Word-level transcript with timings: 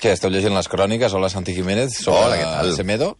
Què, 0.00 0.14
esteu 0.16 0.30
llegint 0.32 0.54
les 0.56 0.68
cròniques? 0.72 1.12
Hola, 1.16 1.28
Santi 1.28 1.52
Jiménez. 1.56 1.98
Sobre 2.00 2.22
Hola, 2.24 2.36
què 2.40 2.46
tal? 2.48 2.72
Semedo? 2.76 3.10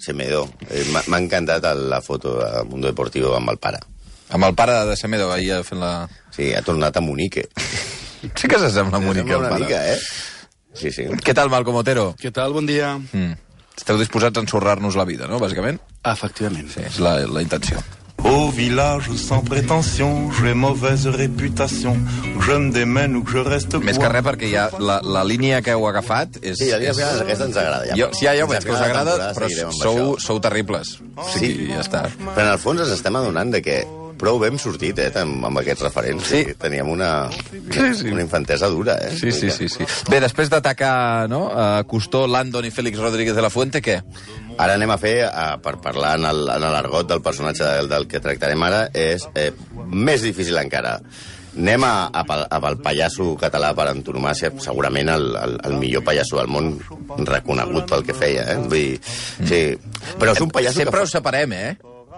Semedo. 0.00 0.46
Eh, 0.70 0.84
m'ha- 0.92 1.04
encantat 1.18 1.64
la 1.76 2.00
foto 2.00 2.38
de 2.38 2.64
Mundo 2.64 2.88
Deportivo 2.88 3.34
amb 3.36 3.50
el 3.52 3.58
pare. 3.58 3.78
Amb 4.30 4.44
el 4.46 4.54
pare 4.54 4.78
de 4.88 4.96
Semedo, 4.96 5.30
ahir 5.32 5.58
fent 5.66 5.80
la... 5.82 6.08
Sí, 6.32 6.54
ha 6.54 6.62
tornat 6.62 6.96
a 6.96 7.00
Munique. 7.04 7.48
Sí 8.36 8.48
que 8.52 8.58
s'assembla 8.60 8.98
a 8.98 9.00
Monique, 9.00 9.32
el 9.32 9.38
una 9.40 9.48
pare. 9.48 9.64
mica, 9.64 9.78
eh? 9.94 9.98
Sí, 10.76 10.90
sí. 10.92 11.06
Què 11.24 11.32
tal, 11.32 11.48
Malcom 11.48 11.78
Otero? 11.80 12.10
Què 12.20 12.28
tal? 12.36 12.52
Bon 12.52 12.66
dia. 12.68 12.90
Mm. 13.16 13.30
Esteu 13.80 13.96
disposats 13.96 14.36
a 14.36 14.42
ensorrar-nos 14.44 14.92
la 15.00 15.06
vida, 15.08 15.24
no?, 15.26 15.38
bàsicament? 15.40 15.78
Efectivament. 16.04 16.68
Sí, 16.68 16.82
és 16.84 16.98
la, 17.00 17.14
la 17.24 17.40
intenció. 17.40 17.80
Au 18.24 18.50
village 18.50 19.10
sans 19.16 19.40
prétention, 19.42 20.30
j'ai 20.32 20.54
mauvaise 20.54 21.06
réputation. 21.06 21.96
Je 22.40 22.52
me 22.52 22.70
démène 22.70 23.16
ou 23.16 23.22
que 23.22 23.32
je 23.32 23.38
reste 23.38 23.74
Més 23.80 23.98
que 23.98 24.08
res 24.12 24.22
perquè 24.24 24.50
ja 24.52 24.68
la, 24.78 25.00
la 25.04 25.22
línia 25.24 25.60
que 25.64 25.72
heu 25.74 25.86
agafat 25.88 26.38
és... 26.42 26.58
Sí, 26.60 26.70
a 26.72 26.78
mi 26.80 26.88
és... 26.90 26.98
aquesta 27.00 27.48
ens 27.48 27.56
agrada. 27.60 27.86
Ja. 27.90 27.96
Jo, 27.96 28.10
sí, 28.16 28.26
ja, 28.26 28.34
ja 28.36 28.44
ho 28.44 28.50
veig, 28.50 28.64
que 28.64 28.72
us 28.74 28.80
agrada, 28.84 29.32
però 29.36 29.48
sou, 29.76 30.14
sou 30.20 30.40
terribles. 30.40 30.98
O 31.16 31.26
sigui, 31.32 31.66
Sí. 31.66 31.70
ja 31.72 31.80
està. 31.84 32.04
Però 32.20 32.44
en 32.44 32.52
el 32.52 32.60
fons 32.60 32.80
ens 32.84 32.92
estem 32.96 33.16
adonant 33.16 33.52
de 33.52 33.62
que 33.64 33.80
prou 34.20 34.38
ben 34.42 34.58
sortit, 34.60 34.98
eh, 35.00 35.08
amb, 35.22 35.40
amb 35.48 35.62
aquests 35.62 35.82
referents. 35.88 36.28
Sí. 36.28 36.42
Teníem 36.60 36.88
una, 36.92 37.30
Sí, 37.72 37.88
sí. 37.96 38.10
una 38.12 38.20
infantesa 38.22 38.68
dura, 38.68 38.98
eh? 39.00 39.14
Sí, 39.16 39.32
sí, 39.32 39.50
sí, 39.50 39.68
sí. 39.72 39.86
Bé, 40.10 40.20
després 40.20 40.50
d'atacar 40.52 41.26
no, 41.32 41.46
a 41.50 41.82
Custó, 41.88 42.26
Landon 42.28 42.68
i 42.68 42.70
Félix 42.74 43.00
Rodríguez 43.00 43.34
de 43.36 43.42
la 43.42 43.50
Fuente, 43.50 43.80
què? 43.82 43.98
Ara 44.60 44.74
anem 44.76 44.90
a 44.92 44.98
fer, 45.00 45.16
eh, 45.24 45.50
per 45.64 45.78
parlar 45.80 46.14
en 46.20 46.28
l'argot 46.28 47.08
del 47.08 47.22
personatge 47.24 47.64
del, 47.64 47.88
del 47.88 48.06
que 48.06 48.20
tractarem 48.20 48.62
ara, 48.68 48.86
és 48.92 49.24
eh, 49.34 49.50
més 49.88 50.20
difícil 50.22 50.58
encara. 50.60 50.98
Anem 51.50 51.82
a, 51.82 51.94
a, 52.14 52.20
pel- 52.28 52.44
a 52.46 52.58
pel 52.62 52.76
pallasso 52.78 53.32
català 53.40 53.72
per 53.74 53.88
antonomàcia, 53.90 54.52
segurament 54.62 55.08
el, 55.10 55.24
el, 55.34 55.56
el 55.66 55.72
millor 55.80 56.04
pallasso 56.06 56.38
del 56.38 56.46
món 56.46 56.76
reconegut 57.26 57.88
pel 57.90 58.04
que 58.06 58.14
feia, 58.14 58.44
eh? 58.52 58.58
Vull 58.60 58.70
dir, 58.70 59.00
sí. 59.48 59.62
Però 60.20 60.30
és 60.36 60.44
un 60.44 60.52
pallasso 60.54 60.78
Sempre 60.84 61.00
que 61.00 61.08
ho 61.08 61.10
separem, 61.10 61.52
eh? 61.58 61.72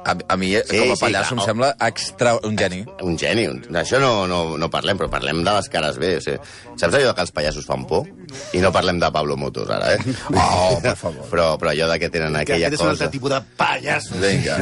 A, 0.05 0.17
a 0.34 0.36
mi, 0.36 0.48
Sí, 0.67 0.78
com 0.81 0.91
a 0.92 0.97
sí, 0.97 1.00
pallasso, 1.05 1.34
clar. 1.36 1.42
em 1.45 1.47
sembla 1.47 1.69
extra... 1.86 2.33
un 2.42 2.56
geni. 2.58 2.81
Un 3.06 3.17
geni. 3.19 3.45
D'això 3.70 4.00
no, 4.03 4.27
no, 4.27 4.56
no 4.58 4.69
parlem, 4.72 4.98
però 4.98 5.08
parlem 5.12 5.45
de 5.47 5.53
les 5.55 5.69
cares 5.70 5.98
bé. 6.03 6.17
O 6.19 6.22
sigui, 6.25 6.39
saps 6.81 6.97
allò 6.98 7.12
que 7.14 7.22
els 7.22 7.31
pallassos 7.36 7.67
fan 7.69 7.84
por? 7.86 8.08
I 8.56 8.62
no 8.64 8.73
parlem 8.75 8.98
de 8.98 9.11
Pablo 9.14 9.36
Motos, 9.39 9.70
ara, 9.70 9.92
eh? 9.95 10.17
Oh, 10.34 10.80
per 10.83 10.97
favor. 10.98 11.27
Però, 11.33 11.56
però 11.61 11.70
allò 11.70 11.86
de 11.92 11.98
que 12.03 12.08
tenen 12.12 12.34
Que 12.34 12.41
aquella 12.42 12.67
aquest 12.69 12.80
és 12.80 12.80
un 12.83 12.91
cosa... 12.91 13.05
altre 13.05 13.08
tipus 13.14 13.30
de 13.30 13.41
pallasso. 13.56 14.19
Vinga. 14.20 14.56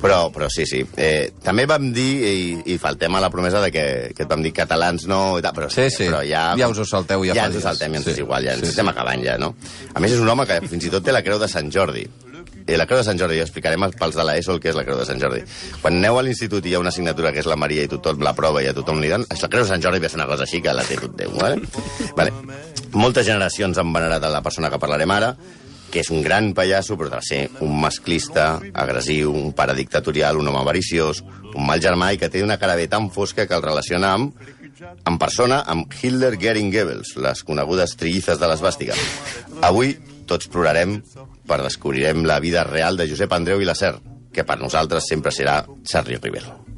Però, 0.00 0.18
però 0.32 0.48
sí, 0.50 0.64
sí. 0.66 0.80
Eh, 0.96 1.30
també 1.44 1.66
vam 1.70 1.90
dir, 1.94 2.08
i, 2.26 2.56
i 2.74 2.78
faltem 2.82 3.14
a 3.14 3.20
la 3.22 3.28
promesa 3.30 3.60
de 3.62 3.70
que, 3.74 3.84
que 4.16 4.24
et 4.24 4.30
vam 4.30 4.42
dir 4.42 4.52
catalans 4.56 5.04
no... 5.10 5.20
I 5.38 5.44
tal, 5.44 5.54
però, 5.56 5.68
Sí, 5.70 5.86
sí. 5.92 6.08
Però 6.08 6.22
ja, 6.26 6.54
Ja 6.58 6.68
us 6.72 6.80
ho 6.82 6.86
salteu 6.88 7.22
ja 7.28 7.34
Ja 7.36 7.44
fa 7.44 7.50
ens 7.52 7.56
ho 7.56 7.60
dies. 7.60 7.68
saltem, 7.68 7.92
ja 7.94 8.00
ens 8.00 8.08
Sí. 8.08 8.14
és 8.16 8.22
igual, 8.24 8.44
ja 8.48 8.56
ens 8.56 8.64
Sí, 8.64 8.72
estem 8.72 8.88
sí. 8.88 8.94
acabant 8.96 9.22
ja, 9.28 9.36
no? 9.38 9.52
A 9.94 10.00
més, 10.00 10.12
és 10.16 10.20
un 10.24 10.28
home 10.32 10.46
que 10.48 10.58
fins 10.72 10.88
i 10.88 10.90
tot 10.96 11.04
té 11.04 11.12
la 11.14 11.22
creu 11.26 11.38
de 11.38 11.48
Sant 11.52 11.70
Jordi. 11.70 12.06
I 12.70 12.78
la 12.78 12.86
creu 12.86 13.00
de 13.00 13.06
Sant 13.06 13.18
Jordi, 13.18 13.38
ja 13.40 13.46
explicarem 13.46 13.86
pels 13.98 14.18
de 14.18 14.26
l'ESO 14.26 14.54
el 14.54 14.60
que 14.62 14.70
és 14.70 14.78
la 14.78 14.84
creu 14.86 14.98
de 15.00 15.06
Sant 15.08 15.20
Jordi. 15.22 15.42
Quan 15.82 15.98
aneu 15.98 16.20
a 16.20 16.24
l'institut 16.26 16.66
i 16.66 16.72
hi 16.72 16.76
ha 16.78 16.82
una 16.82 16.92
assignatura 16.94 17.32
que 17.34 17.42
és 17.42 17.48
la 17.50 17.58
Maria 17.58 17.86
i 17.86 17.90
tothom 17.90 18.22
la 18.24 18.34
prova 18.38 18.62
i 18.62 18.68
a 18.70 18.76
tothom 18.76 19.00
li 19.02 19.10
dan, 19.10 19.26
la 19.30 19.48
creu 19.48 19.64
de 19.64 19.70
Sant 19.72 19.82
Jordi 19.82 20.02
ve 20.02 20.10
a 20.10 20.12
ser 20.12 20.20
una 20.20 20.28
cosa 20.30 20.46
així 20.46 20.62
que 20.62 20.74
la 20.76 20.86
té 20.86 20.98
tot 21.00 21.16
Déu, 21.18 21.34
vale? 21.36 21.58
vale. 22.16 22.32
Moltes 22.94 23.26
generacions 23.26 23.78
han 23.78 23.92
venerat 23.92 24.24
a 24.24 24.30
la 24.32 24.42
persona 24.44 24.70
que 24.70 24.78
parlarem 24.80 25.10
ara, 25.14 25.34
que 25.90 26.04
és 26.04 26.10
un 26.14 26.22
gran 26.22 26.52
pallasso, 26.54 26.96
però 26.96 27.10
de 27.10 27.20
ser 27.26 27.40
un 27.66 27.74
masclista, 27.82 28.60
agressiu, 28.72 29.34
un 29.34 29.52
pare 29.58 29.74
dictatorial, 29.74 30.38
un 30.38 30.48
home 30.48 30.62
avariciós, 30.62 31.24
un 31.50 31.66
mal 31.66 31.82
germà 31.82 32.12
i 32.14 32.20
que 32.20 32.30
té 32.30 32.44
una 32.46 32.58
cara 32.62 32.78
bé 32.78 32.86
tan 32.88 33.10
fosca 33.10 33.46
que 33.46 33.58
el 33.58 33.66
relaciona 33.66 34.14
amb 34.14 34.38
en 34.80 35.18
persona 35.20 35.60
amb 35.68 35.92
Hitler 35.92 36.36
Gering 36.40 36.70
Goebbels, 36.72 37.16
les 37.20 37.42
conegudes 37.44 37.96
trillizes 38.00 38.40
de 38.40 38.48
l'esbàstica. 38.48 38.96
Avui 39.66 39.96
tots 40.30 40.50
plorarem 40.52 41.00
per 41.48 41.60
descobrirem 41.64 42.24
la 42.28 42.38
vida 42.42 42.64
real 42.68 42.96
de 43.00 43.08
Josep 43.10 43.32
Andreu 43.34 43.62
i 43.62 43.68
la 43.68 43.74
Ser, 43.78 43.96
que 44.30 44.46
per 44.46 44.60
nosaltres 44.62 45.08
sempre 45.10 45.34
serà 45.34 45.60
Charlie 45.82 46.20
metralladora. 46.22 46.70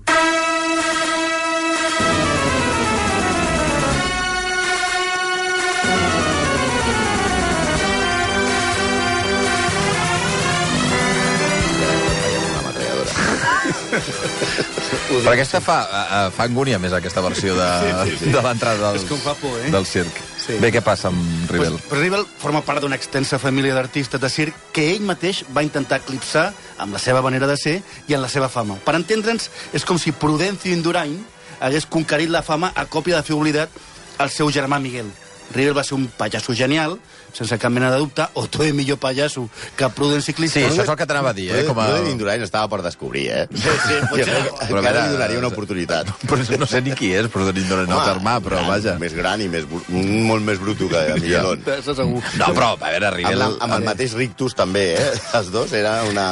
Però 15.12 15.32
aquesta 15.34 15.60
fa, 15.60 15.78
uh, 15.84 16.28
fa 16.32 16.46
angúnia 16.48 16.78
més, 16.80 16.94
aquesta 16.96 17.22
versió 17.24 17.54
de, 17.58 17.70
sí, 17.84 17.90
sí, 17.92 18.20
sí. 18.24 18.32
de 18.32 18.44
l'entrada 18.44 18.88
del, 18.88 19.02
És 19.02 19.08
com 19.10 19.20
fa 19.20 19.36
por, 19.38 19.58
eh? 19.60 19.70
del 19.74 19.86
circ. 19.88 20.31
Sí. 20.42 20.56
Bé, 20.58 20.72
què 20.74 20.82
passa 20.82 21.08
amb 21.12 21.50
Rivel? 21.52 21.76
Pues, 21.78 22.00
Rivel 22.00 22.24
forma 22.40 22.64
part 22.66 22.82
d'una 22.82 22.98
extensa 22.98 23.38
família 23.38 23.76
d'artistes 23.76 24.20
de 24.20 24.30
circ 24.32 24.56
que 24.74 24.88
ell 24.90 25.04
mateix 25.06 25.44
va 25.54 25.62
intentar 25.62 26.00
eclipsar 26.02 26.48
amb 26.82 26.96
la 26.96 27.02
seva 27.02 27.22
manera 27.22 27.46
de 27.46 27.56
ser 27.56 27.76
i 28.08 28.16
en 28.16 28.22
la 28.24 28.30
seva 28.32 28.50
fama. 28.50 28.80
Per 28.82 28.96
entendre'ns, 28.98 29.50
és 29.72 29.86
com 29.86 30.00
si 30.02 30.10
Prudencio 30.10 30.74
Indurain 30.74 31.20
hagués 31.62 31.86
conquerit 31.86 32.32
la 32.32 32.42
fama 32.42 32.72
a 32.74 32.88
còpia 32.90 33.20
de 33.20 33.26
fer 33.28 33.38
oblidat 33.38 33.70
el 34.18 34.30
seu 34.34 34.50
germà 34.50 34.82
Miguel. 34.82 35.12
Rivel 35.54 35.76
va 35.76 35.84
ser 35.86 35.96
un 35.96 36.06
pallasso 36.18 36.54
genial, 36.56 36.98
sense 37.32 37.56
cap 37.58 37.72
mena 37.72 37.90
de 37.92 37.98
dubte, 38.02 38.26
o 38.34 38.46
tot 38.46 38.64
el 38.66 38.74
millor 38.76 38.98
pallasso 39.02 39.46
que 39.76 39.88
Prudent 39.92 40.22
ciclista. 40.24 40.58
Sí, 40.60 40.66
això 40.66 40.84
és 40.84 40.90
el 40.92 40.98
que 40.98 41.06
t'anava 41.08 41.32
a 41.32 41.36
dir, 41.36 41.48
eh? 41.52 41.62
Com 41.68 41.78
a... 41.78 41.86
Pruden 41.90 42.10
Indurain 42.12 42.42
estava 42.44 42.68
per 42.72 42.80
descobrir, 42.84 43.26
eh? 43.30 43.42
Sí, 43.52 43.74
sí, 43.86 43.98
potser. 44.10 44.38
Però 44.68 44.80
encara 44.80 45.06
li 45.06 45.16
donaria 45.16 45.40
una 45.40 45.50
oportunitat. 45.52 46.10
Però 46.28 46.58
no 46.60 46.68
sé 46.68 46.80
ni 46.84 46.94
qui 46.96 47.12
és, 47.16 47.28
però 47.32 47.48
tenim 47.50 47.68
no, 47.88 47.98
germà, 48.06 48.36
però 48.44 48.60
gran, 48.60 48.68
vaja. 48.70 48.94
Més 49.00 49.14
gran 49.16 49.42
i 49.44 49.48
més, 49.52 49.66
molt 49.88 50.44
més 50.46 50.60
bruto 50.62 50.88
que 50.90 51.02
Miguelón. 51.22 51.64
Això 51.76 51.94
segur. 51.98 52.22
No, 52.40 52.48
però, 52.56 52.72
a 52.76 52.80
veure, 52.80 53.10
Amb, 53.10 53.18
Rivel... 53.18 53.40
la, 53.42 53.48
amb 53.66 53.76
el 53.78 53.86
mateix 53.86 54.16
rictus 54.18 54.56
també, 54.58 54.86
eh? 54.96 55.10
Els 55.38 55.52
dos 55.54 55.74
era 55.76 55.98
una... 56.08 56.26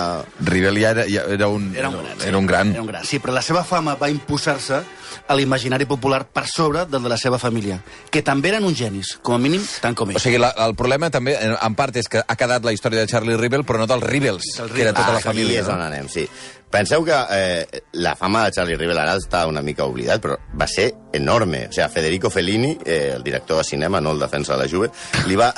Rivel 0.46 0.80
ja 0.80 0.94
era, 0.96 1.06
ja 1.10 1.26
era 1.28 1.50
un... 1.52 1.70
Era 1.76 1.90
un 1.90 2.00
gran. 2.00 2.16
sí. 2.16 2.28
Era 2.28 2.38
un 2.38 2.48
gran. 2.48 2.72
Era 2.74 2.82
un 2.86 2.90
gran. 2.92 3.06
Sí, 3.06 3.20
però 3.20 3.36
la 3.36 3.44
seva 3.44 3.64
fama 3.66 3.96
va 4.00 4.10
imposar-se 4.12 4.82
a 5.26 5.36
l'imaginari 5.36 5.86
popular 5.86 6.24
per 6.26 6.46
sobre 6.46 6.86
del 6.86 7.02
de 7.02 7.12
la 7.12 7.18
seva 7.18 7.38
família, 7.38 7.80
que 8.10 8.22
també 8.22 8.50
eren 8.50 8.66
uns 8.66 8.78
genis, 8.78 9.09
com 9.22 9.34
a 9.34 9.38
mínim, 9.42 9.62
tant 9.82 9.94
com 9.98 10.10
ell. 10.10 10.16
O 10.16 10.22
sigui, 10.22 10.38
la, 10.38 10.52
el 10.66 10.74
problema 10.78 11.10
també, 11.10 11.34
en 11.40 11.74
part, 11.78 11.96
és 12.00 12.08
que 12.08 12.22
ha 12.26 12.36
quedat 12.36 12.64
la 12.64 12.72
història 12.72 13.00
de 13.02 13.10
Charlie 13.10 13.36
Rivel, 13.36 13.64
però 13.66 13.78
no 13.82 13.86
dels 13.90 14.04
Rivels, 14.06 14.46
Del 14.58 14.70
que 14.70 14.82
era 14.86 14.92
tota 14.94 15.10
Ah, 15.10 15.18
la 15.18 15.20
família. 15.24 15.60
Aquí 15.60 15.68
és 15.68 15.74
on 15.74 15.82
anem, 15.82 16.08
sí. 16.08 16.26
Penseu 16.70 17.02
que 17.02 17.16
eh, 17.34 17.80
la 17.98 18.12
fama 18.14 18.44
de 18.44 18.52
Charlie 18.54 18.76
Rivel 18.78 18.98
ara 19.02 19.16
està 19.18 19.40
una 19.50 19.60
mica 19.60 19.84
oblidat, 19.90 20.20
però 20.22 20.36
va 20.54 20.68
ser 20.70 20.92
enorme. 21.12 21.64
O 21.66 21.72
sigui, 21.72 21.88
Federico 21.90 22.30
Fellini, 22.30 22.76
eh, 22.84 23.12
el 23.16 23.24
director 23.26 23.58
de 23.58 23.64
cinema, 23.64 24.00
no 24.00 24.12
el 24.12 24.20
defensa 24.22 24.54
de 24.54 24.62
la 24.62 24.68
Juve, 24.70 24.90
li 25.26 25.34
va 25.34 25.50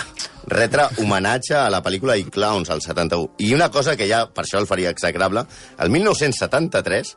retre 0.49 0.89
homenatge 0.99 1.55
a 1.55 1.69
la 1.71 1.83
pel·lícula 1.84 2.17
I 2.19 2.25
Clowns, 2.25 2.71
al 2.71 2.81
71. 2.81 3.34
I 3.45 3.53
una 3.55 3.69
cosa 3.71 3.95
que 3.97 4.09
ja 4.09 4.25
per 4.33 4.47
això 4.47 4.59
el 4.59 4.67
faria 4.67 4.91
execrable, 4.91 5.45
el 5.79 5.91
1973 5.91 7.17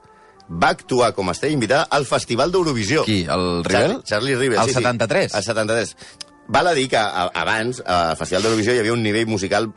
va 0.61 0.69
actuar 0.75 1.13
com 1.17 1.29
a 1.29 1.33
estrella 1.33 1.55
invitada 1.55 1.87
al 1.89 2.05
Festival 2.05 2.51
d'Eurovisió. 2.53 3.01
Qui, 3.07 3.23
el 3.25 3.63
Rivel? 3.65 3.95
Charlie, 4.03 4.03
Charlie 4.05 4.35
Rivel, 4.35 4.59
Al 4.59 4.67
sí, 4.69 4.75
73? 4.75 5.31
Sí, 5.31 5.37
al 5.37 5.43
73. 5.43 5.95
Val 6.47 6.67
a 6.67 6.73
dir 6.77 6.87
que 6.89 6.97
a, 6.97 7.29
abans, 7.33 7.81
al 7.85 8.17
Festival 8.19 8.45
d'Eurovisió, 8.45 8.75
hi 8.75 8.83
havia 8.83 8.93
un 8.93 9.01
nivell 9.05 9.29
musical 9.29 9.71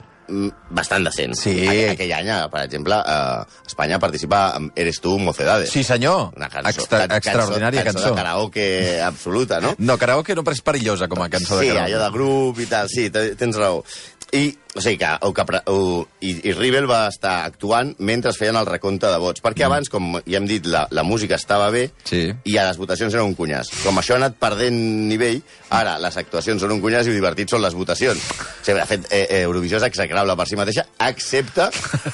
bastant 0.70 1.04
decent. 1.08 1.34
Sí. 1.34 1.54
Aquell, 1.66 1.90
aquell 1.94 2.12
any, 2.12 2.28
eh, 2.28 2.48
per 2.52 2.62
exemple, 2.66 2.98
eh, 3.06 3.44
Espanya 3.66 3.98
participa 3.98 4.42
amb 4.56 4.72
Eres 4.78 5.00
tu, 5.00 5.18
Mocedades. 5.18 5.70
Sí, 5.70 5.82
senyor. 5.84 6.32
Una 6.36 6.48
cançó, 6.48 6.68
Extra, 6.70 7.06
can- 7.08 7.16
extraordinària 7.18 7.84
cançó. 7.84 7.98
cançó. 7.98 8.10
de 8.14 8.22
karaoke 8.22 9.00
absoluta, 9.02 9.60
no? 9.60 9.74
No, 9.78 9.98
karaoke 9.98 10.34
no, 10.34 10.44
però 10.44 10.52
és 10.54 10.62
perillosa 10.62 11.08
com 11.08 11.22
a 11.22 11.28
cançó 11.28 11.58
sí, 11.60 11.66
de 11.68 11.72
karaoke. 11.74 11.94
allò 11.94 12.04
de 12.04 12.10
grup 12.12 12.60
i 12.60 12.66
tal, 12.66 12.88
sí, 12.88 13.10
te- 13.10 13.34
tens 13.36 13.56
raó. 13.56 13.82
I, 14.30 14.58
o 14.76 14.80
sigui, 14.82 14.98
que, 14.98 15.08
o 15.22 15.32
que, 15.32 15.42
o, 15.72 16.06
i, 16.20 16.34
i 16.50 16.52
Rivel 16.52 16.84
va 16.84 17.06
estar 17.08 17.46
actuant 17.46 17.94
mentre 18.04 18.28
es 18.30 18.36
feien 18.36 18.56
el 18.60 18.66
recompte 18.66 19.06
de 19.08 19.16
vots. 19.16 19.40
Perquè 19.40 19.64
abans, 19.64 19.88
com 19.88 20.18
ja 20.26 20.36
hem 20.36 20.44
dit, 20.46 20.66
la, 20.68 20.82
la 20.90 21.02
música 21.02 21.34
estava 21.40 21.70
bé 21.72 21.86
Sí. 22.04 22.26
i 22.44 22.58
a 22.58 22.66
les 22.68 22.76
votacions 22.76 23.14
era 23.14 23.24
un 23.24 23.32
cunyàs. 23.34 23.70
Com 23.86 23.96
això 23.96 24.12
ha 24.12 24.20
anat 24.20 24.36
perdent 24.36 24.76
nivell, 25.08 25.40
ara 25.70 25.96
les 25.98 26.18
actuacions 26.20 26.60
són 26.60 26.72
un 26.76 26.82
cunyàs 26.82 27.08
i 27.08 27.14
divertit 27.16 27.48
són 27.48 27.62
les 27.64 27.72
votacions. 27.72 28.20
O 28.20 28.64
sigui, 28.66 28.76
de 28.78 28.84
fet, 28.86 29.06
eh, 29.10 29.26
eh, 29.30 29.40
Eurovisió 29.48 29.78
és 29.80 29.82
execrable 30.18 30.36
per 30.36 30.46
si 30.48 30.56
mateixa, 30.58 30.84
excepte 31.06 31.68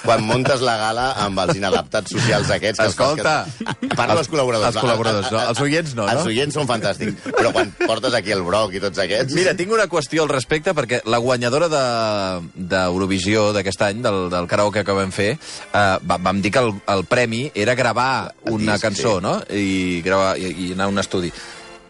quan 0.05 0.23
montes 0.27 0.61
la 0.65 0.77
gala 0.77 1.07
amb 1.25 1.39
els 1.45 1.57
inadaptats 1.57 2.13
socials 2.13 2.51
aquests. 2.51 2.81
que 2.81 2.87
Escolta, 2.91 3.35
Que... 3.65 3.89
Parlo 3.95 4.17
dels 4.19 4.29
col·laboradors. 4.29 4.75
Els 4.75 4.83
col·laboradors, 4.83 5.31
no? 5.33 5.41
Els 5.49 5.61
oients 5.65 5.95
no, 5.95 6.05
no? 6.07 6.13
Els 6.13 6.27
oients 6.29 6.55
són 6.55 6.69
fantàstics, 6.69 7.31
però 7.33 7.53
quan 7.55 7.73
portes 7.87 8.15
aquí 8.15 8.33
el 8.35 8.43
Broc 8.45 8.75
i 8.75 8.81
tots 8.83 8.99
aquests... 9.05 9.35
Mira, 9.37 9.55
tinc 9.57 9.73
una 9.73 9.87
qüestió 9.89 10.25
al 10.25 10.33
respecte, 10.33 10.75
perquè 10.77 11.01
la 11.09 11.19
guanyadora 11.19 11.69
de- 11.73 12.65
d'Eurovisió 12.75 13.49
de, 13.53 13.59
d'aquest 13.61 13.83
any, 13.89 14.03
del, 14.05 14.29
del 14.33 14.49
karaoke 14.51 14.85
que 14.85 14.97
vam 14.97 15.13
fer, 15.15 15.33
eh, 15.37 15.85
va- 16.05 16.19
vam 16.21 16.43
dir 16.45 16.53
que 16.53 16.63
el, 16.65 16.73
el 16.95 17.05
premi 17.09 17.47
era 17.55 17.75
gravar 17.79 18.33
una 18.51 18.75
disc, 18.75 18.85
cançó, 18.89 19.19
sí. 19.19 19.23
no? 19.25 19.39
I, 19.51 20.03
gravar, 20.05 20.37
i, 20.39 20.51
I 20.69 20.73
anar 20.75 20.91
a 20.91 20.93
un 20.93 20.99
estudi. 20.99 21.33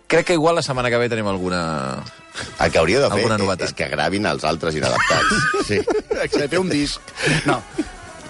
Crec 0.07 0.27
que 0.29 0.35
igual 0.37 0.55
la 0.55 0.63
setmana 0.63 0.91
que 0.91 1.01
ve 1.01 1.09
tenim 1.09 1.27
alguna... 1.27 2.03
El 2.61 2.71
que 2.73 2.79
hauríeu 2.79 3.01
de 3.03 3.09
fer 3.11 3.19
Alguna 3.21 3.37
és, 3.37 3.41
novetat. 3.43 3.69
és 3.69 3.75
que 3.79 3.89
gravin 3.93 4.27
els 4.27 4.45
altres 4.45 4.75
inadaptats. 4.75 5.35
Sí. 5.69 5.79
Exacte, 5.79 6.49
fer 6.49 6.59
un 6.61 6.69
disc. 6.69 7.01
No, 7.47 7.61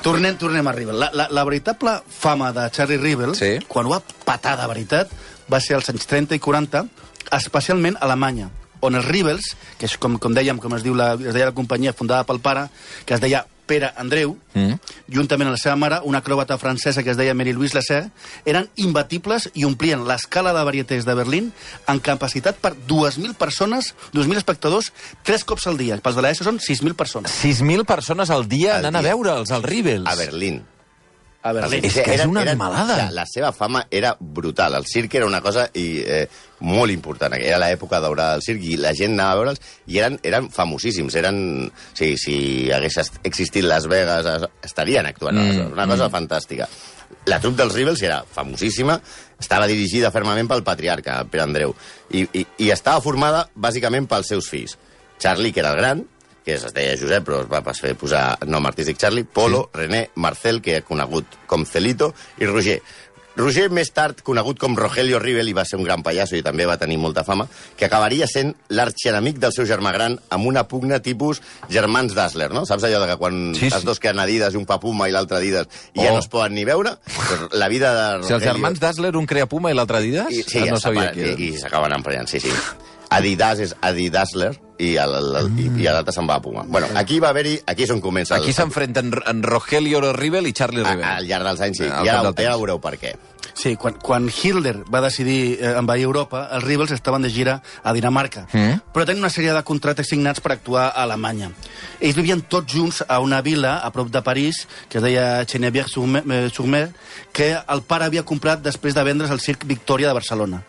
tornem, 0.05 0.37
tornem 0.39 0.67
a 0.69 0.73
Rivel. 0.77 0.99
La, 1.01 1.09
la, 1.13 1.29
la 1.31 1.45
veritable 1.49 1.97
fama 2.09 2.53
de 2.55 2.69
Charlie 2.71 2.99
Rivel, 3.01 3.35
Sí. 3.35 3.57
quan 3.69 3.87
ho 3.87 3.95
va 3.97 4.03
patar 4.25 4.57
de 4.61 4.67
veritat, 4.71 5.11
va 5.51 5.61
ser 5.61 5.75
als 5.79 5.89
anys 5.91 6.07
30 6.07 6.37
i 6.37 6.39
40, 6.45 6.85
especialment 7.33 7.97
a 7.97 8.05
Alemanya, 8.07 8.51
on 8.85 8.95
els 8.99 9.07
Rebels, 9.09 9.55
que 9.81 9.87
és 9.89 9.97
com, 9.99 10.19
com 10.21 10.35
dèiem, 10.37 10.59
com 10.61 10.75
es, 10.77 10.83
diu 10.85 10.95
la, 10.95 11.15
es 11.17 11.33
deia 11.35 11.49
la 11.51 11.57
companyia 11.57 11.95
fundada 11.97 12.25
pel 12.29 12.41
pare, 12.45 12.67
que 13.09 13.15
es 13.17 13.21
deia 13.25 13.47
Pere 13.65 13.91
Andreu, 13.97 14.35
mm. 14.53 14.75
juntament 15.15 15.49
amb 15.49 15.57
la 15.57 15.61
seva 15.63 15.77
mare, 15.81 16.01
una 16.05 16.21
acròbata 16.21 16.59
francesa 16.61 17.03
que 17.03 17.15
es 17.15 17.17
deia 17.17 17.35
Mary 17.35 17.55
Louise 17.57 17.77
Lasser, 17.77 18.03
eren 18.45 18.69
imbatibles 18.77 19.49
i 19.55 19.65
omplien 19.65 20.05
l'escala 20.09 20.53
de 20.53 20.65
varietés 20.69 21.07
de 21.09 21.15
Berlín 21.17 21.49
amb 21.87 22.05
capacitat 22.05 22.61
per 22.61 22.75
2.000 22.77 23.35
persones, 23.41 23.95
2.000 24.13 24.37
espectadors, 24.43 24.93
tres 25.25 25.45
cops 25.49 25.67
al 25.71 25.81
dia. 25.81 25.97
Pels 26.05 26.21
de 26.21 26.27
l'ESO 26.27 26.45
són 26.45 26.61
6.000 26.61 26.95
persones. 26.99 27.33
6.000 27.41 27.89
persones 27.89 28.31
al 28.31 28.49
dia 28.49 28.77
Al 28.79 28.87
anant 28.91 29.01
dia. 29.03 29.13
a 29.13 29.17
veure'ls, 29.17 29.51
als 29.51 29.65
Rebels. 29.65 30.07
A 30.11 30.17
Berlín. 30.21 30.63
A 31.45 31.53
Berlín. 31.53 31.85
És 31.85 31.99
que 32.01 32.15
és 32.15 32.25
una 32.25 32.41
animalada. 32.41 32.97
La, 32.97 33.11
la 33.13 33.27
seva 33.29 33.51
fama 33.53 33.83
era 33.91 34.15
brutal. 34.19 34.79
El 34.79 34.87
circ 34.89 35.19
era 35.21 35.27
una 35.29 35.43
cosa 35.45 35.67
i, 35.77 36.01
eh, 36.01 36.29
molt 36.65 36.91
important. 36.95 37.35
Era 37.37 37.59
l'època 37.61 38.01
daurada 38.01 38.39
del 38.39 38.45
circ 38.47 38.63
i 38.65 38.79
la 38.81 38.95
gent 38.97 39.13
anava 39.19 39.33
a 39.35 39.39
veure'ls 39.43 39.61
i 39.93 39.99
eren, 40.01 40.17
eren 40.25 40.49
famosíssims. 40.53 41.15
Eren, 41.21 41.39
sí, 41.93 42.15
si 42.21 42.37
hagués 42.73 42.97
existit 43.23 43.65
Las 43.69 43.87
Vegas, 43.91 44.27
es- 44.27 44.49
estarien 44.71 45.07
actuant. 45.07 45.37
Mm, 45.39 45.73
una 45.77 45.87
cosa 45.91 46.09
fantàstica. 46.11 46.69
La 47.29 47.39
trup 47.41 47.55
dels 47.57 47.73
Rebels 47.77 48.03
era 48.03 48.23
famosíssima, 48.25 48.99
estava 49.41 49.67
dirigida 49.71 50.11
fermament 50.11 50.49
pel 50.51 50.65
patriarca, 50.65 51.21
Pere 51.31 51.45
Andreu, 51.45 51.75
i, 52.11 52.25
i, 52.33 52.47
i 52.67 52.71
estava 52.75 53.01
formada 53.05 53.47
bàsicament 53.55 54.09
pels 54.11 54.29
seus 54.33 54.49
fills. 54.51 54.77
Charlie, 55.21 55.53
que 55.53 55.61
era 55.61 55.71
el 55.73 55.79
gran, 55.79 56.03
que 56.45 56.55
es 56.59 56.65
deia 56.77 56.97
Josep, 57.01 57.25
però 57.25 57.39
es 57.45 57.49
va 57.49 57.63
fer 57.73 57.95
posar 57.97 58.25
nom 58.51 58.67
artístic 58.69 58.99
Charlie, 59.01 59.25
Polo, 59.25 59.71
sí. 59.73 59.79
René, 59.85 60.03
Marcel, 60.17 60.61
que 60.61 60.79
és 60.81 60.85
conegut 60.85 61.39
com 61.49 61.65
Celito, 61.65 62.11
i 62.41 62.45
Roger. 62.51 62.81
Roger, 63.37 63.67
més 63.75 63.91
tard 63.91 64.21
conegut 64.23 64.61
com 64.63 64.77
Rogelio 64.79 65.19
Rivel, 65.19 65.49
i 65.51 65.55
va 65.57 65.65
ser 65.67 65.75
un 65.81 65.83
gran 65.87 66.05
pallasso 66.07 66.37
i 66.39 66.43
també 66.47 66.67
va 66.71 66.77
tenir 66.79 66.99
molta 67.03 67.25
fama, 67.27 67.49
que 67.77 67.89
acabaria 67.89 68.29
sent 68.31 68.53
l'arxienemic 68.71 69.41
del 69.43 69.53
seu 69.57 69.67
germà 69.67 69.91
gran 69.97 70.15
amb 70.31 70.47
una 70.47 70.63
pugna 70.71 71.01
tipus 71.03 71.41
germans 71.69 72.15
Dassler, 72.15 72.53
no? 72.55 72.63
Saps 72.69 72.87
allò 72.87 73.01
de 73.03 73.09
que 73.11 73.17
quan 73.19 73.41
Sí, 73.59 73.69
sí, 73.69 73.75
els 73.75 73.85
dos 73.85 73.99
queden 73.99 74.23
Adidas 74.23 74.55
i 74.55 74.61
un 74.61 74.67
fa 74.71 74.79
Puma 74.79 75.09
i 75.11 75.13
l'altre 75.17 75.39
Adidas 75.43 75.67
i 75.95 76.01
ja 76.05 76.13
Oh. 76.13 76.15
no 76.15 76.23
es 76.23 76.29
poden 76.31 76.55
ni 76.55 76.65
veure? 76.65 76.95
Pues 77.11 77.41
la 77.59 77.69
vida 77.69 77.91
de 77.95 78.07
Si 78.07 78.17
Rogelio... 78.23 78.37
els 78.37 78.45
germans 78.53 78.81
Dassler, 78.81 79.17
un 79.17 79.27
crea 79.27 79.47
Puma 79.51 79.71
i 79.73 79.75
l'altre 79.75 79.99
Adidas? 79.99 80.31
I, 80.31 80.43
sí, 80.47 80.63
Ah, 80.69 80.71
no 80.71 80.79
sabia 80.81 81.11
que... 81.13 81.33
i, 81.35 81.49
i 81.51 81.59
s'acaben 81.59 81.93
emprenyant, 81.93 82.29
sí, 82.31 82.39
sí. 82.41 82.53
Adidas 83.17 83.59
és 83.61 83.75
Adidasler 83.81 84.53
i 84.79 84.97
el- 84.97 85.15
el- 85.15 85.37
el- 85.41 85.53
i- 85.61 85.69
i 85.83 85.85
l'altre 85.87 86.13
se'n 86.13 86.27
va 86.29 86.35
a 86.41 86.43
Puma. 86.43 86.65
Bueno, 86.67 86.89
aquí 86.99 87.21
va 87.21 87.29
haver-hi... 87.31 87.61
Aquí 87.67 87.85
és 87.85 87.91
on 87.95 88.01
comença... 88.03 88.35
Aquí 88.37 88.53
s'enfrenten 88.53 89.13
en 89.27 89.43
Rogelio 89.43 90.01
Rivel 90.13 90.47
i 90.49 90.53
Charlie 90.53 90.83
a- 90.85 90.91
Rivel. 90.91 91.05
Al 91.05 91.27
llarg 91.29 91.45
dels 91.47 91.61
anys, 91.61 91.79
sí. 91.79 91.85
Al 91.87 92.09
ara, 92.09 92.23
del 92.27 92.35
temps. 92.35 92.49
ara 92.49 92.57
veureu 92.57 92.81
per 92.83 92.97
què. 92.99 93.15
Sí, 93.55 93.77
quan, 93.79 93.95
quan 94.03 94.25
Hitler 94.27 94.81
va 94.93 94.99
decidir 95.01 95.61
eh, 95.63 95.77
envair 95.79 96.03
Europa, 96.09 96.49
els 96.57 96.65
Rebels 96.65 96.91
estaven 96.91 97.23
de 97.23 97.31
gira 97.31 97.61
a 97.85 97.93
Dinamarca, 97.95 98.49
Mm. 98.53 98.81
però 98.93 99.05
tenen 99.07 99.23
una 99.23 99.31
sèrie 99.31 99.53
de 99.55 99.63
contractes 99.63 100.09
signats 100.11 100.41
per 100.43 100.53
actuar 100.57 100.89
a 100.89 101.05
Alemanya. 101.05 101.53
Ells 102.01 102.17
vivien 102.19 102.43
tots 102.43 102.75
junts 102.75 103.05
a 103.07 103.21
una 103.23 103.41
vila 103.47 103.77
a 103.79 103.93
prop 103.93 104.11
de 104.11 104.23
París, 104.27 104.67
que 104.89 104.99
es 104.99 105.05
deia 105.05 105.45
Chenevière-sur-Mer, 105.47 106.91
que 107.33 107.53
el 107.69 107.83
pare 107.87 108.05
havia 108.09 108.25
comprat 108.27 108.63
després 108.65 108.95
de 108.95 109.05
vendre's 109.07 109.31
al 109.31 109.41
Circ 109.41 109.65
Victòria 109.67 110.09
de 110.09 110.15
Barcelona. 110.15 110.63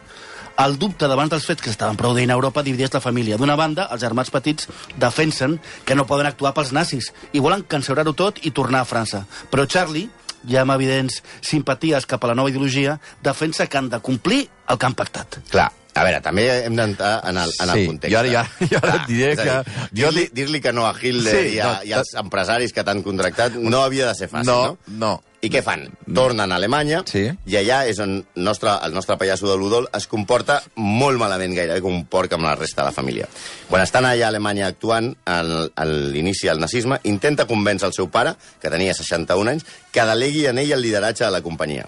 El 0.56 0.78
dubte 0.80 1.10
davant 1.12 1.28
dels 1.28 1.44
fets 1.44 1.60
que 1.64 1.72
estaven 1.74 1.98
produint 2.00 2.32
a 2.32 2.36
Europa 2.38 2.64
divideix 2.64 2.94
la 2.96 3.02
família. 3.04 3.36
D'una 3.36 3.58
banda, 3.60 3.90
els 3.92 4.00
germans 4.00 4.32
petits 4.32 4.70
defensen 4.96 5.58
que 5.84 5.98
no 6.00 6.08
poden 6.08 6.30
actuar 6.30 6.54
pels 6.56 6.72
nazis 6.72 7.12
i 7.36 7.44
volen 7.44 7.66
cancel·lar-ho 7.68 8.14
tot 8.16 8.40
i 8.48 8.54
tornar 8.56 8.86
a 8.86 8.88
França. 8.88 9.26
Però 9.52 9.68
Charlie, 9.68 10.08
ja 10.48 10.64
amb 10.64 10.78
evidents 10.78 11.20
simpaties 11.44 12.08
cap 12.08 12.24
a 12.24 12.32
la 12.32 12.38
nova 12.40 12.54
ideologia, 12.54 13.00
defensa 13.22 13.68
que 13.68 13.82
han 13.82 13.90
de 13.92 14.00
complir 14.00 14.46
el 14.70 14.80
que 14.80 14.88
han 14.88 14.96
pactat. 14.96 15.42
Clar, 15.52 15.72
a 15.96 16.04
veure, 16.04 16.20
també 16.22 16.46
hem 16.66 16.76
d'entrar 16.76 17.22
en, 17.30 17.38
el, 17.38 17.52
en 17.60 17.70
Sí, 17.72 17.80
el 17.80 17.88
context. 17.88 18.14
jo 18.14 18.20
ara- 18.20 18.30
jo 18.32 18.38
ara- 18.40 18.68
jo 18.70 18.80
ara 18.84 18.96
et 19.02 19.08
diré 19.08 19.36
que- 19.36 19.46
jo 19.46 20.12
Dir-li 20.12 20.30
li- 20.34 20.46
dir 20.46 20.62
que 20.62 20.74
no 20.74 20.86
a 20.88 20.94
Hitler 21.02 21.36
Sí, 21.36 21.50
sí, 21.50 21.56
i, 21.56 21.60
a, 21.60 21.66
no, 21.74 21.84
i 21.84 21.94
als 21.94 22.14
empresaris 22.20 22.74
que 22.74 22.84
t'han 22.84 23.02
contractat 23.02 23.56
no 23.56 23.82
havia 23.84 24.08
de 24.08 24.16
ser 24.16 24.30
fàcil, 24.30 24.46
No, 24.52 24.78
no? 24.88 24.98
no. 25.06 25.24
I 25.46 25.50
què 25.54 25.62
fan? 25.62 25.84
Tornen 26.12 26.52
a 26.52 26.56
Alemanya 26.56 27.04
Sí. 27.06 27.28
i 27.46 27.56
allà 27.60 27.84
és 27.88 28.00
on 28.02 28.26
nostre, 28.36 28.72
el 28.84 28.94
nostre 28.96 29.16
pallasso 29.16 29.46
de 29.48 29.56
l'Udol 29.56 29.88
es 29.94 30.08
comporta 30.08 30.64
molt 30.76 31.20
malament, 31.20 31.54
gairebé 31.54 31.82
com 31.82 31.94
un 31.94 32.06
porc 32.10 32.34
amb 32.34 32.44
la 32.48 32.56
resta 32.56 32.82
de 32.82 32.88
la 32.88 32.92
família. 32.96 33.28
Quan 33.70 33.84
estan 33.84 34.06
allà 34.06 34.26
a 34.26 34.30
Alemanya 34.30 34.66
actuant, 34.68 35.14
al- 35.26 35.72
a 35.76 35.86
l'inici 35.86 36.48
del 36.48 36.60
nazisme, 36.60 36.98
intenta 37.04 37.46
convèncer 37.46 37.86
el 37.86 37.94
seu 37.94 38.10
pare, 38.10 38.34
que 38.60 38.72
tenia 38.72 38.94
61 38.96 39.48
anys, 39.52 39.66
que 39.92 40.02
delegui 40.04 40.48
en 40.48 40.58
ell 40.58 40.72
el 40.72 40.82
lideratge 40.82 41.24
de 41.26 41.32
la 41.32 41.42
companyia. 41.42 41.86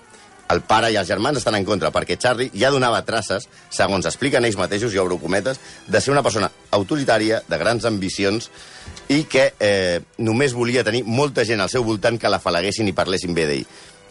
El 0.53 0.61
pare 0.63 0.91
i 0.93 0.97
els 0.99 1.09
germans 1.09 1.41
estan 1.41 1.57
en 1.57 1.65
contra, 1.67 1.91
perquè 1.91 2.17
Charlie 2.17 2.51
ja 2.55 2.71
donava 2.71 3.03
traces, 3.07 3.49
segons 3.73 4.07
expliquen 4.07 4.45
ells 4.47 4.57
mateixos, 4.59 4.93
i 4.95 5.01
obro 5.01 5.19
cometes, 5.19 5.59
de 5.87 6.01
ser 6.01 6.13
una 6.13 6.23
persona 6.23 6.51
autoritària, 6.71 7.41
de 7.47 7.59
grans 7.59 7.85
ambicions, 7.85 8.49
i 9.11 9.23
que 9.27 9.51
eh, 9.59 9.99
només 10.17 10.55
volia 10.55 10.85
tenir 10.87 11.03
molta 11.07 11.45
gent 11.47 11.61
al 11.63 11.71
seu 11.71 11.83
voltant 11.83 12.19
que 12.19 12.31
la 12.31 12.41
falaguessin 12.43 12.87
i 12.87 12.95
parlessin 12.95 13.35
bé 13.35 13.47
d'ell. 13.49 13.67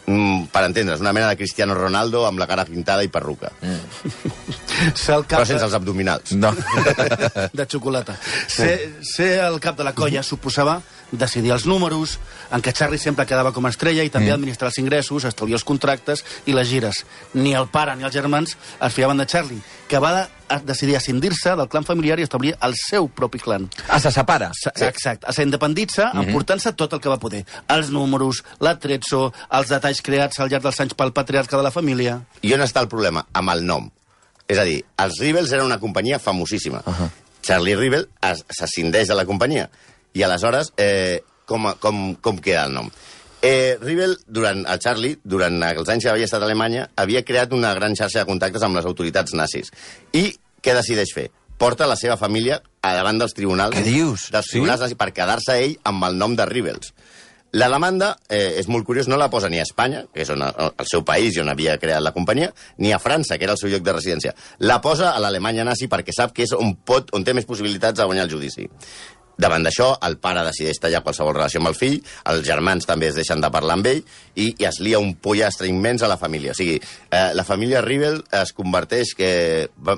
Mm, 0.07 0.45
per 0.53 0.63
entendre's, 0.63 1.01
una 1.03 1.11
mena 1.11 1.27
de 1.27 1.35
Cristiano 1.35 1.75
Ronaldo 1.75 2.21
amb 2.25 2.39
la 2.39 2.47
cara 2.47 2.63
pintada 2.65 3.03
i 3.03 3.09
perruca. 3.11 3.51
Mm. 3.59 4.93
Ser 4.95 5.17
el 5.17 5.25
cap 5.25 5.41
Però 5.41 5.47
sense 5.49 5.65
els 5.67 5.75
abdominals. 5.75 6.31
No. 6.39 6.53
de 7.59 7.65
xocolata. 7.67 8.15
Ser, 8.47 8.77
ser 9.03 9.33
el 9.43 9.59
cap 9.59 9.75
de 9.75 9.83
la 9.83 9.91
colla 9.97 10.23
suposava 10.23 10.77
decidir 11.11 11.51
els 11.51 11.65
números, 11.65 12.19
en 12.51 12.61
què 12.61 12.73
Charlie 12.73 12.99
sempre 12.99 13.25
quedava 13.25 13.53
com 13.53 13.65
a 13.65 13.69
estrella 13.69 14.03
i 14.03 14.09
també 14.09 14.31
administrar 14.31 14.67
els 14.69 14.77
ingressos, 14.77 15.23
establir 15.23 15.53
els 15.55 15.63
contractes 15.63 16.23
i 16.45 16.53
les 16.53 16.67
gires. 16.67 17.05
Ni 17.33 17.53
el 17.55 17.67
pare 17.67 17.95
ni 17.95 18.03
els 18.03 18.13
germans 18.13 18.57
es 18.81 18.93
fiaven 18.93 19.17
de 19.17 19.25
Charlie, 19.25 19.61
que 19.87 19.99
va 19.99 20.13
de, 20.13 20.27
a 20.49 20.59
decidir 20.59 20.95
ascindir-se 20.97 21.55
del 21.55 21.67
clan 21.69 21.83
familiar 21.85 22.19
i 22.19 22.23
establir 22.23 22.55
el 22.61 22.75
seu 22.75 23.07
propi 23.07 23.39
clan. 23.39 23.69
Ah, 23.87 23.99
se 23.99 24.11
separa. 24.11 24.51
Sí. 24.53 24.69
Exacte. 24.85 25.31
S'independitza 25.31 26.11
Mhm. 26.13 26.27
emportant-se 26.27 26.73
tot 26.73 26.93
el 26.93 26.99
que 26.99 27.09
va 27.09 27.17
poder. 27.19 27.45
Els 27.67 27.89
números, 27.89 28.43
l'atrezzo, 28.59 29.33
els 29.51 29.69
detalls 29.69 30.01
creats 30.01 30.39
al 30.39 30.49
llarg 30.49 30.63
dels 30.63 30.79
anys 30.79 30.93
pel 30.93 31.13
patriarca 31.13 31.57
de 31.57 31.63
la 31.63 31.71
família... 31.71 32.21
I 32.41 32.53
on 32.53 32.61
està 32.61 32.81
el 32.81 32.87
problema? 32.89 33.25
Amb 33.33 33.49
el 33.49 33.65
nom. 33.65 33.89
És 34.47 34.57
a 34.57 34.63
dir, 34.63 34.83
els 34.97 35.19
Rebels 35.19 35.51
eren 35.51 35.65
una 35.65 35.79
companyia 35.79 36.19
famosíssima. 36.19 36.81
Uh 36.85 36.93
-huh. 36.93 37.09
Charlie 37.41 37.73
es- 38.21 38.43
s'ascindeix 38.49 39.07
de 39.07 39.15
la 39.15 39.25
companyia. 39.25 39.69
I 40.13 40.23
aleshores, 40.23 40.71
eh, 40.77 41.21
com, 41.45 41.67
com, 41.79 42.15
com 42.15 42.37
queda 42.39 42.65
el 42.65 42.73
nom? 42.73 42.89
Eh, 43.41 43.77
Rebel, 43.79 44.17
durant 44.25 44.63
el 44.67 44.79
Charlie, 44.79 45.19
durant 45.23 45.61
els 45.63 45.89
anys 45.93 46.03
que 46.07 46.09
havia 46.09 46.25
estat 46.25 46.41
a 46.41 46.45
Alemanya, 46.45 46.87
havia 46.97 47.21
creat 47.23 47.53
una 47.53 47.73
gran 47.77 47.93
xarxa 47.95 48.23
de 48.23 48.29
contactes 48.29 48.63
amb 48.65 48.75
les 48.79 48.85
autoritats 48.89 49.33
nazis. 49.37 49.69
I 50.13 50.31
què 50.63 50.73
decideix 50.73 51.13
fer? 51.13 51.27
Porta 51.57 51.87
la 51.89 51.95
seva 51.97 52.17
família 52.17 52.59
a 52.85 52.93
davant 52.97 53.17
dels 53.21 53.33
tribunals, 53.33 53.75
Què 53.75 53.83
dius? 53.85 54.27
dels 54.33 54.45
Sí? 54.45 54.57
tribunals 54.57 54.81
nazis 54.81 54.97
per 54.97 55.11
quedar-se 55.13 55.55
ell 55.63 55.77
amb 55.83 56.03
el 56.05 56.17
nom 56.17 56.35
de 56.35 56.45
Rebels. 56.45 56.93
La 57.53 57.69
demanda, 57.71 58.17
eh, 58.27 58.57
és 58.59 58.67
molt 58.67 58.85
curiós, 58.85 59.07
no 59.07 59.15
la 59.17 59.29
posa 59.31 59.47
ni 59.49 59.57
a 59.57 59.63
Espanya, 59.63 60.03
que 60.13 60.21
és 60.21 60.29
on, 60.29 60.41
el 60.43 60.85
seu 60.85 61.03
país 61.05 61.37
i 61.37 61.39
on 61.39 61.47
havia 61.49 61.77
creat 61.79 62.01
la 62.03 62.11
companyia, 62.11 62.51
ni 62.77 62.91
a 62.91 62.99
França, 62.99 63.37
que 63.37 63.45
era 63.45 63.53
el 63.53 63.57
seu 63.57 63.69
lloc 63.69 63.81
de 63.83 63.93
residència. 63.93 64.33
La 64.59 64.81
posa 64.81 65.11
a 65.15 65.19
l'Alemanya 65.23 65.63
nazi 65.63 65.87
perquè 65.87 66.11
sap 66.13 66.33
que 66.35 66.43
és 66.43 66.51
on, 66.53 66.75
pot, 66.75 67.07
on 67.15 67.23
té 67.23 67.33
més 67.33 67.45
possibilitats 67.45 67.97
de 67.97 68.05
guanyar 68.05 68.25
el 68.25 68.29
judici. 68.35 68.67
Davant 69.37 69.65
d'això, 69.65 69.91
el 70.07 70.17
pare 70.17 70.41
decideix 70.47 70.79
tallar 70.81 71.03
qualsevol 71.05 71.35
relació 71.35 71.61
amb 71.61 71.69
el 71.69 71.77
fill, 71.77 71.99
els 72.31 72.45
germans 72.47 72.87
també 72.89 73.11
es 73.11 73.17
deixen 73.19 73.43
de 73.43 73.51
parlar 73.53 73.75
amb 73.77 73.89
ell 73.91 73.99
i, 74.01 74.47
i 74.49 74.65
es 74.65 74.79
lia 74.81 75.01
un 75.01 75.13
pollastre 75.21 75.69
immens 75.69 76.01
a 76.01 76.09
la 76.09 76.17
família. 76.17 76.55
O 76.55 76.57
sigui, 76.57 76.79
eh, 76.79 77.29
la 77.37 77.45
família 77.45 77.83
Rivel 77.85 78.23
es 78.41 78.53
converteix, 78.57 79.13
que, 79.17 79.29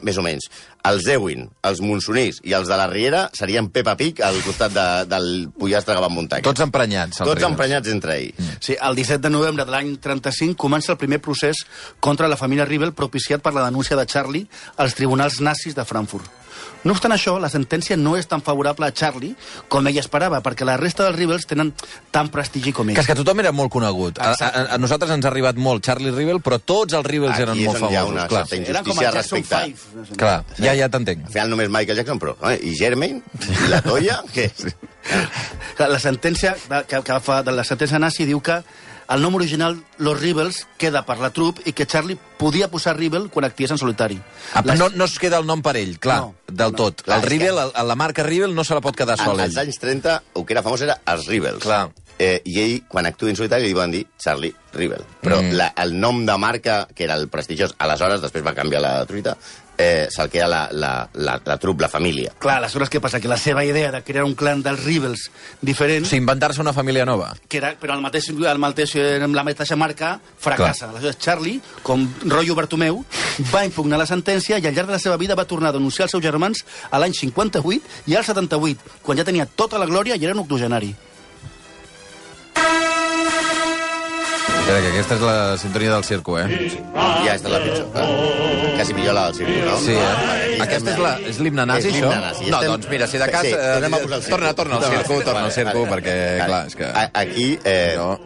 més 0.03 0.19
o 0.19 0.25
menys, 0.25 0.49
els 0.87 1.07
Ewin, 1.11 1.49
els 1.67 1.81
Monsonís 1.83 2.39
i 2.47 2.53
els 2.55 2.69
de 2.71 2.77
la 2.79 2.87
Riera 2.87 3.25
serien 3.35 3.67
Peppa 3.73 3.95
Pig 3.99 4.21
al 4.23 4.39
costat 4.45 4.71
de, 4.73 4.85
del 5.11 5.49
pollastre 5.59 5.95
que 5.97 6.03
van 6.05 6.13
muntar. 6.15 6.41
Tots 6.45 6.63
emprenyats. 6.63 7.19
Tots 7.19 7.33
Rebels. 7.33 7.49
emprenyats 7.51 7.91
entre 7.91 8.15
ells. 8.15 8.53
Sí, 8.63 8.77
el 8.79 8.95
17 8.95 9.21
de 9.27 9.33
novembre 9.33 9.65
de 9.67 9.75
l'any 9.75 9.95
35 9.99 10.55
comença 10.59 10.93
el 10.95 10.97
primer 11.01 11.19
procés 11.21 11.65
contra 11.99 12.31
la 12.31 12.39
família 12.39 12.65
Rivel 12.65 12.93
propiciat 12.93 13.43
per 13.43 13.53
la 13.53 13.65
denúncia 13.67 13.97
de 13.99 14.05
Charlie 14.07 14.47
als 14.77 14.95
tribunals 14.95 15.41
nazis 15.41 15.75
de 15.75 15.85
Frankfurt. 15.85 16.31
No 16.83 16.93
obstant 16.95 17.11
això, 17.11 17.33
la 17.39 17.49
sentència 17.51 17.97
no 17.99 18.13
és 18.15 18.27
tan 18.27 18.41
favorable 18.43 18.87
a 18.87 18.93
Charlie 18.95 19.33
com 19.71 19.87
ell 19.87 19.97
esperava, 19.99 20.39
perquè 20.43 20.63
la 20.67 20.77
resta 20.79 21.03
dels 21.05 21.17
Rebels 21.17 21.47
tenen 21.47 21.73
tant 22.11 22.29
prestigi 22.31 22.71
com 22.75 22.87
ell. 22.87 22.95
Que 22.95 23.03
és 23.03 23.09
que 23.09 23.15
tothom 23.19 23.41
era 23.43 23.51
molt 23.55 23.71
conegut. 23.71 24.19
A, 24.23 24.31
a, 24.31 24.63
a 24.75 24.79
nosaltres 24.79 25.11
ens 25.11 25.27
ha 25.27 25.31
arribat 25.31 25.59
molt 25.59 25.83
Charlie 25.83 26.13
Rivel, 26.15 26.39
però 26.43 26.59
tots 26.59 26.95
els 26.95 27.05
Rebels 27.07 27.35
Aquí 27.35 27.45
eren 27.47 27.59
és 27.59 27.67
molt 27.67 27.83
on 27.83 27.91
hi 27.91 27.99
ha 27.99 28.05
famosos. 28.05 28.15
una 28.15 28.27
certa 28.31 28.59
injustícia 28.59 29.11
respecte... 29.15 29.61
5. 30.09 30.17
Clar, 30.19 30.37
ja, 30.69 30.85
ja 30.85 30.89
t'entenc. 30.93 31.25
Al 31.27 31.33
final 31.33 31.49
només 31.53 31.69
Michael 31.73 31.97
Jackson, 32.01 32.19
però... 32.21 32.35
Eh? 32.51 32.57
I 32.69 32.75
Germain? 32.77 33.21
I 33.49 33.71
la 33.71 33.81
Toya? 33.85 34.21
Què? 34.35 34.49
Clar, 35.77 35.89
La 35.89 35.99
sentència 35.99 36.55
que, 36.87 37.01
que 37.05 37.19
fa 37.23 37.41
de 37.45 37.53
la 37.55 37.63
sentència 37.67 37.99
nazi 38.01 38.27
diu 38.29 38.41
que 38.43 38.59
el 39.09 39.23
nom 39.23 39.33
original 39.39 39.73
Los 39.97 40.19
Rebels 40.21 40.59
queda 40.77 41.01
per 41.07 41.15
la 41.17 41.31
trup 41.33 41.63
i 41.65 41.73
que 41.73 41.87
Charlie 41.89 42.17
podia 42.37 42.67
posar 42.69 42.93
Rebel 42.97 43.29
quan 43.33 43.47
actués 43.47 43.71
en 43.73 43.79
solitari. 43.81 44.19
Ah, 44.53 44.61
Les- 44.65 44.77
no, 44.77 44.89
no 44.93 45.07
es 45.09 45.15
queda 45.17 45.39
el 45.41 45.47
nom 45.49 45.63
per 45.65 45.73
ell, 45.79 45.95
clar, 45.97 46.19
No, 46.27 46.35
del 46.45 46.75
no. 46.75 46.77
tot. 46.77 47.01
Clar, 47.07 47.17
el 47.23 47.25
Rivel, 47.31 47.57
que- 47.73 47.83
la 47.89 47.95
marca 47.97 48.21
Rivel 48.27 48.53
no 48.53 48.63
se 48.63 48.77
la 48.77 48.81
pot 48.85 48.95
quedar 48.95 49.17
sol 49.17 49.39
als 49.39 49.57
anys 49.57 49.79
30, 49.81 50.21
el 50.35 50.45
que 50.45 50.53
era 50.53 50.61
famós 50.61 50.83
era 50.85 50.99
els 51.09 51.25
Rebels. 51.25 51.63
Clar. 51.65 51.87
Eh, 52.19 52.41
I 52.51 52.59
ell, 52.59 52.75
quan 52.91 53.07
actua 53.07 53.31
en 53.31 53.37
solitari, 53.39 53.63
li 53.65 53.73
van 53.73 53.89
dir 53.95 54.03
Charlie 54.19 54.53
Rebel. 54.73 55.01
Però 55.23 55.39
mm. 55.41 55.53
la, 55.55 55.71
el 55.79 55.93
nom 55.99 56.25
de 56.27 56.35
marca, 56.37 56.83
que 56.93 57.05
era 57.05 57.15
el 57.15 57.29
prestigiós, 57.31 57.73
aleshores, 57.79 58.21
després 58.21 58.45
va 58.45 58.53
canviar 58.53 58.81
la 58.83 58.93
truita, 59.09 59.37
eh, 59.79 60.07
se'l 60.11 60.27
queda 60.29 60.45
la, 60.51 60.61
la, 60.75 60.91
la, 61.15 61.37
la 61.45 61.55
trup, 61.57 61.79
la 61.81 61.87
família. 61.89 62.33
Clar, 62.37 62.57
aleshores 62.59 62.91
què 62.91 62.99
passa? 63.01 63.21
Que 63.23 63.31
la 63.31 63.37
seva 63.39 63.63
idea 63.65 63.89
de 63.95 64.01
crear 64.03 64.25
un 64.27 64.35
clan 64.35 64.61
dels 64.61 64.83
Rebels 64.83 65.29
diferent, 65.61 66.03
O 66.05 66.09
sigui, 66.09 66.19
inventar-se 66.25 66.59
una 66.61 66.73
família 66.75 67.05
nova. 67.07 67.31
que 67.47 67.57
era, 67.57 67.71
però 67.79 67.95
el 67.95 68.03
mateix, 68.03 68.27
el 68.29 68.59
mateix, 68.59 68.95
amb 69.23 69.35
la 69.39 69.43
mateixa 69.47 69.77
marca, 69.79 70.19
fracassa. 70.37 70.89
Aleshores, 70.89 71.17
Charlie, 71.17 71.61
com 71.81 72.03
rotllo 72.27 72.55
Bartomeu, 72.59 73.03
va 73.53 73.63
impugnar 73.65 73.97
la 73.97 74.05
sentència 74.09 74.59
i 74.59 74.67
al 74.67 74.73
llarg 74.75 74.87
de 74.91 74.97
la 74.97 74.99
seva 74.99 75.17
vida 75.17 75.35
va 75.39 75.45
tornar 75.47 75.69
a 75.69 75.77
denunciar 75.79 76.05
els 76.09 76.11
seus 76.11 76.23
germans 76.23 76.65
a 76.91 76.99
l'any 76.99 77.13
58 77.15 78.11
i 78.11 78.15
al 78.19 78.25
78, 78.27 78.99
quan 79.01 79.17
ja 79.17 79.23
tenia 79.23 79.45
tota 79.47 79.79
la 79.79 79.87
glòria 79.87 80.19
i 80.19 80.25
era 80.25 80.35
un 80.35 80.43
octogenari. 80.43 80.93
Espera, 84.69 84.81
que 84.85 84.89
aquesta 84.93 85.15
és 85.15 85.21
la 85.25 85.57
sintonia 85.57 85.91
del 85.95 86.03
circo, 86.05 86.35
eh? 86.37 86.45
Ja, 87.25 87.33
és 87.33 87.41
la 87.43 87.59
pitjor. 87.63 87.87
Clar. 87.93 88.05
Quasi 88.77 88.93
millor 88.93 89.15
la 89.17 89.23
del 89.25 89.35
circuit, 89.39 89.63
no? 89.65 89.77
Sí, 89.81 89.95
eh? 89.95 90.59
Aquesta 90.61 90.91
és 90.93 90.99
la- 91.01 91.15
és 91.25 91.39
l'himne 91.39 91.65
nazi, 91.65 91.89
això? 91.89 92.09
nazi. 92.13 92.45
No, 92.51 92.57
Estem- 92.59 92.71
doncs 92.75 92.89
mira, 92.89 93.07
si 93.07 93.17
de 93.17 93.29
cas, 93.31 93.41
Sí, 93.41 93.47
eh, 93.47 93.57
tornem 93.73 93.93
a 93.93 93.97
posar 93.97 94.17
el 94.17 94.23
circo. 94.23 94.35
torna, 94.37 94.53
torna 94.53 94.75
al 94.75 94.83
circo, 94.83 95.21
torna 95.23 95.43
al 95.45 95.51
circo, 95.51 95.85
perquè, 95.87 96.45
clar, 96.45 96.67
és 96.67 96.75
que- 96.75 96.91
Aquí, 97.13 97.59
eh, 97.63 97.93
No. 97.97 98.19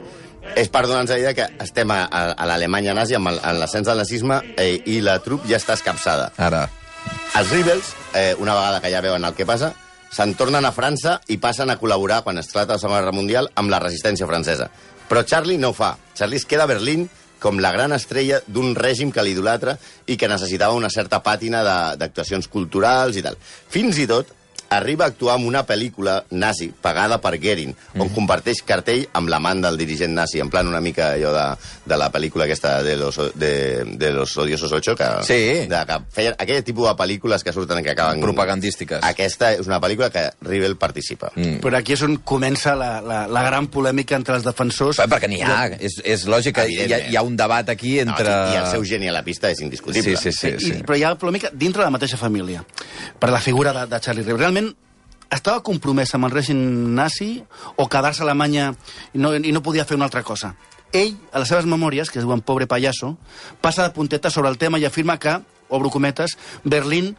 és 0.55 0.67
per 0.69 0.81
donar-nos 0.85 1.09
la 1.11 1.19
idea 1.19 1.33
que 1.33 1.47
estem 1.63 1.89
a, 1.91 2.03
a, 2.11 2.31
a 2.33 2.45
l'Alemanya 2.45 2.93
nazi 2.93 3.15
amb 3.15 3.29
l'ascens 3.29 3.87
del 3.87 3.97
nazisme 3.97 4.41
eh, 4.57 4.81
i 4.85 4.99
la 5.01 5.19
trup 5.19 5.45
ja 5.47 5.55
està 5.57 5.73
escapçada. 5.73 6.33
Ara. 6.37 6.69
Els 7.35 7.49
Rebels, 7.49 7.93
eh, 8.13 8.35
una 8.37 8.53
vegada 8.53 8.81
que 8.81 8.91
ja 8.91 8.99
veuen 9.01 9.23
el 9.23 9.33
que 9.33 9.45
passa, 9.45 9.73
se'n 10.11 10.35
tornen 10.35 10.63
a 10.65 10.71
França 10.73 11.21
i 11.27 11.37
passen 11.37 11.69
a 11.71 11.79
col·laborar, 11.79 12.21
quan 12.21 12.37
esclata 12.37 12.73
la 12.73 12.79
Segona 12.79 12.99
Guerra 12.99 13.11
Mundial, 13.13 13.49
amb 13.55 13.69
la 13.71 13.79
resistència 13.79 14.27
francesa. 14.27 14.69
Però 15.13 15.21
Charlie 15.29 15.59
no 15.61 15.69
ho 15.69 15.73
fa. 15.77 15.91
Charlie 16.17 16.39
es 16.41 16.45
queda 16.49 16.63
a 16.65 16.69
Berlín 16.71 17.03
com 17.37 17.59
la 17.61 17.69
gran 17.69 17.91
estrella 17.93 18.39
d'un 18.49 18.71
règim 18.73 19.11
que 19.13 19.21
l'idolatra 19.21 19.75
i 20.09 20.15
que 20.17 20.29
necessitava 20.31 20.73
una 20.73 20.89
certa 20.89 21.19
pàtina 21.21 21.59
d'actuacions 21.99 22.47
culturals 22.49 23.19
i 23.19 23.21
tal. 23.21 23.37
Fins 23.37 23.99
i 24.01 24.07
tot 24.09 24.31
arriba 24.77 25.05
a 25.05 25.07
actuar 25.09 25.39
en 25.39 25.45
una 25.47 25.65
pel·lícula 25.65 26.23
nazi 26.31 26.71
pagada 26.81 27.19
per 27.21 27.37
Goering, 27.39 27.73
on 27.95 28.07
Mhm. 28.07 28.13
comparteix 28.15 28.61
cartell 28.63 29.07
amb 29.13 29.29
l'amant 29.29 29.61
del 29.63 29.77
dirigent 29.77 30.13
nazi, 30.13 30.39
en 30.39 30.49
plan 30.49 30.67
una 30.67 30.81
mica 30.81 31.13
allò 31.13 31.31
de, 31.33 31.45
de 31.85 31.97
la 31.97 32.11
pel·lícula 32.11 32.43
aquesta 32.45 32.81
de 32.83 32.95
los, 32.97 33.19
de, 33.35 33.83
de 33.85 34.11
los 34.11 34.35
odiosos 34.37 34.71
ocho, 34.71 34.95
que, 34.95 35.05
Sí. 35.23 35.67
de, 35.67 35.83
que 35.87 35.97
feien 36.11 36.35
aquell 36.37 36.63
tipus 36.63 36.87
de 36.89 36.95
pel·lícules 36.95 37.43
que 37.43 37.53
surten 37.53 37.83
que 37.83 37.91
acaben... 37.91 38.21
Propagandístiques. 38.21 38.99
Aquesta 39.03 39.53
és 39.53 39.67
una 39.67 39.79
pel·lícula 39.81 40.09
que 40.11 40.29
Rivel 40.41 40.75
participa. 40.77 41.31
Mm. 41.35 41.59
Però 41.63 41.77
aquí 41.77 41.93
és 41.93 42.01
on 42.05 42.17
comença 42.23 42.75
la, 42.75 42.99
la, 43.01 43.23
la 43.27 43.43
gran 43.43 43.67
polèmica 43.67 44.15
entre 44.15 44.35
els 44.35 44.43
defensors... 44.45 44.97
Però 44.97 45.09
perquè 45.15 45.29
n'hi 45.29 45.41
ha, 45.41 45.67
és, 45.79 45.99
és 46.03 46.25
lògic 46.29 46.55
que 46.57 46.67
hi 46.69 46.91
ha, 46.93 46.99
hi 47.09 47.15
ha 47.15 47.23
un 47.23 47.35
debat 47.37 47.69
aquí 47.69 47.99
entre... 47.99 48.23
No, 48.29 48.53
I 48.53 48.57
el 48.63 48.67
seu 48.71 48.83
geni 48.87 49.09
a 49.09 49.13
la 49.15 49.23
pista 49.23 49.49
és 49.51 49.61
indiscutible. 49.61 50.15
Sí, 50.17 50.31
sí, 50.31 50.53
sí. 50.59 50.71
I, 50.73 50.83
però 50.83 50.97
hi 50.97 51.03
ha 51.07 51.13
polèmica 51.19 51.49
dintre 51.53 51.81
de 51.83 51.87
la 51.89 51.93
mateixa 51.95 52.17
família, 52.17 52.63
per 53.19 53.29
la 53.31 53.39
figura 53.41 53.73
de, 53.73 53.85
de 53.91 53.99
Charlie 53.99 54.23
Rebel. 54.23 54.39
Realment 54.43 54.62
estava 55.33 55.63
compromès 55.65 56.13
amb 56.15 56.27
el 56.29 56.35
règim 56.35 56.59
nazi 56.97 57.35
o 57.75 57.87
quedar-se 57.89 58.21
a 58.23 58.27
Alemanya 58.27 58.71
i 59.13 59.21
no, 59.21 59.33
i 59.35 59.51
no 59.51 59.63
podia 59.65 59.85
fer 59.89 59.97
una 59.97 60.09
altra 60.09 60.23
cosa. 60.23 60.53
Ell, 60.93 61.15
a 61.33 61.41
les 61.41 61.49
seves 61.49 61.65
memòries, 61.65 62.11
que 62.13 62.21
es 62.21 62.25
diuen 62.25 62.43
Pobre 62.45 62.67
pallasso, 62.69 63.15
passa 63.61 63.87
de 63.87 63.95
punteta 63.95 64.29
sobre 64.29 64.51
el 64.53 64.59
tema 64.61 64.77
i 64.77 64.85
afirma 64.85 65.17
que, 65.17 65.39
obro 65.73 65.89
cometes, 65.89 66.37
Berlín 66.63 67.15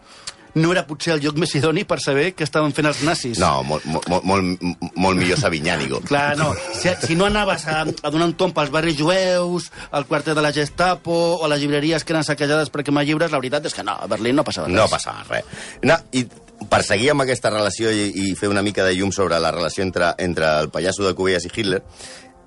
no 0.54 0.70
era 0.70 0.84
potser 0.86 1.16
el 1.16 1.22
lloc 1.24 1.38
més 1.42 1.50
idoni 1.58 1.82
per 1.82 1.98
saber 1.98 2.28
què 2.38 2.46
estaven 2.46 2.70
fent 2.76 2.86
els 2.86 3.00
nazis. 3.02 3.40
No, 3.42 3.64
molt, 3.66 3.82
molt, 3.90 4.22
molt, 4.22 4.62
molt 4.94 5.18
millor 5.18 5.40
Savinyànigo. 5.40 5.98
Clar, 6.10 6.36
no. 6.38 6.52
Si, 6.78 6.92
si 7.02 7.18
no 7.18 7.26
anaves 7.26 7.66
a, 7.66 7.80
a 7.82 8.12
donar 8.14 8.30
un 8.30 8.36
tomb 8.38 8.58
als 8.62 8.70
barris 8.70 8.94
jueus, 9.00 9.72
al 9.90 10.06
quarter 10.06 10.36
de 10.38 10.44
la 10.46 10.54
Gestapo 10.54 11.16
o 11.34 11.42
a 11.44 11.50
les 11.50 11.64
llibreries 11.64 12.06
que 12.06 12.14
eren 12.14 12.26
saquejades 12.26 12.70
per 12.70 12.86
quemar 12.86 13.02
llibres, 13.08 13.34
la 13.34 13.42
veritat 13.42 13.66
és 13.66 13.74
que 13.74 13.82
no, 13.82 13.98
a 13.98 14.06
Berlín 14.10 14.38
no 14.38 14.46
passava 14.46 14.70
res. 14.70 14.78
No 14.78 14.86
passava 14.92 15.26
res. 15.26 15.50
No, 15.82 15.98
I 16.14 16.22
per 16.70 16.82
seguir 16.86 17.10
amb 17.12 17.24
aquesta 17.24 17.50
relació 17.50 17.90
i, 17.92 18.10
i 18.30 18.34
fer 18.38 18.48
una 18.52 18.62
mica 18.62 18.84
de 18.84 18.94
llum 18.96 19.12
sobre 19.12 19.38
la 19.40 19.50
relació 19.54 19.82
entre, 19.84 20.12
entre 20.18 20.50
el 20.60 20.70
pallasso 20.70 21.06
de 21.06 21.14
Cubelles 21.14 21.44
i 21.46 21.52
Hitler, 21.54 21.82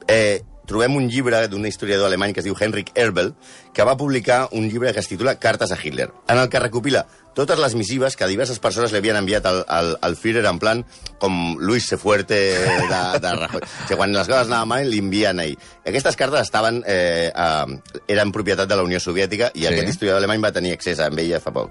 eh, 0.07 0.41
trobem 0.67 0.97
un 1.00 1.05
llibre 1.07 1.45
d'un 1.47 1.63
historiador 1.65 2.09
alemany 2.09 2.33
que 2.36 2.41
es 2.41 2.45
diu 2.47 2.55
Henrik 2.59 2.89
Erbel, 3.00 3.33
que 3.74 3.86
va 3.88 3.95
publicar 3.95 4.50
un 4.51 4.67
llibre 4.67 4.91
que 4.93 5.00
es 5.00 5.07
titula 5.07 5.38
Cartes 5.39 5.71
a 5.71 5.77
Hitler, 5.81 6.09
en 6.27 6.38
el 6.41 6.50
que 6.50 6.59
recopila 6.59 7.05
totes 7.38 7.59
les 7.62 7.75
missives 7.77 8.15
que 8.17 8.25
diverses 8.27 8.57
persones 8.59 8.91
li 8.91 8.97
havien 8.97 9.15
enviat 9.19 9.45
al, 9.45 9.59
al, 9.69 9.91
al 10.01 10.15
Führer 10.17 10.41
en 10.50 10.57
plan 10.59 10.81
com 11.21 11.55
Luis 11.62 11.86
Se 11.86 11.95
Fuerte 12.01 12.33
de, 12.33 13.01
de 13.21 13.33
Rajoy. 13.38 13.62
O 13.62 13.86
sigui, 13.86 13.95
quan 14.00 14.12
les 14.12 14.25
coses 14.27 14.50
anaven 14.50 14.71
mal, 14.74 14.89
li 14.89 15.00
envien 15.03 15.39
a 15.39 15.45
ell. 15.45 15.53
Aquestes 15.86 16.17
cartes 16.17 16.41
estaven, 16.50 16.81
eh, 16.89 17.29
eh, 17.29 18.01
eren 18.09 18.33
propietat 18.33 18.67
de 18.67 18.75
la 18.75 18.83
Unió 18.83 19.00
Soviètica 19.00 19.51
i 19.53 19.67
Sí. 19.67 19.69
aquest 19.69 19.93
historiador 19.93 20.17
alemany 20.24 20.41
va 20.50 20.51
tenir 20.51 20.74
accés 20.74 21.00
a 21.00 21.12
ella 21.13 21.39
fa 21.39 21.53
poc. 21.53 21.69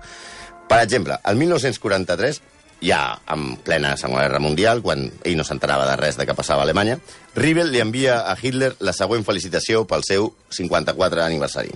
Per 0.67 0.79
exemple, 0.83 1.19
el 1.25 1.37
1943, 1.37 2.41
ja 2.83 3.21
en 3.33 3.57
plena 3.57 3.97
Segona 3.97 4.25
Guerra 4.27 4.41
Mundial, 4.43 4.83
quan 4.83 5.07
ell 5.25 5.37
no 5.39 5.45
s'enterava 5.47 5.87
de 5.89 5.97
res 6.01 6.19
de 6.19 6.27
què 6.27 6.35
passava 6.37 6.65
a 6.65 6.67
Alemanya, 6.67 6.99
Rivel 7.37 7.71
li 7.73 7.81
envia 7.81 8.23
a 8.27 8.37
Hitler 8.41 8.75
la 8.81 8.95
següent 8.97 9.25
felicitació 9.25 9.85
pel 9.87 10.05
seu 10.07 10.33
54 10.51 11.23
aniversari. 11.25 11.73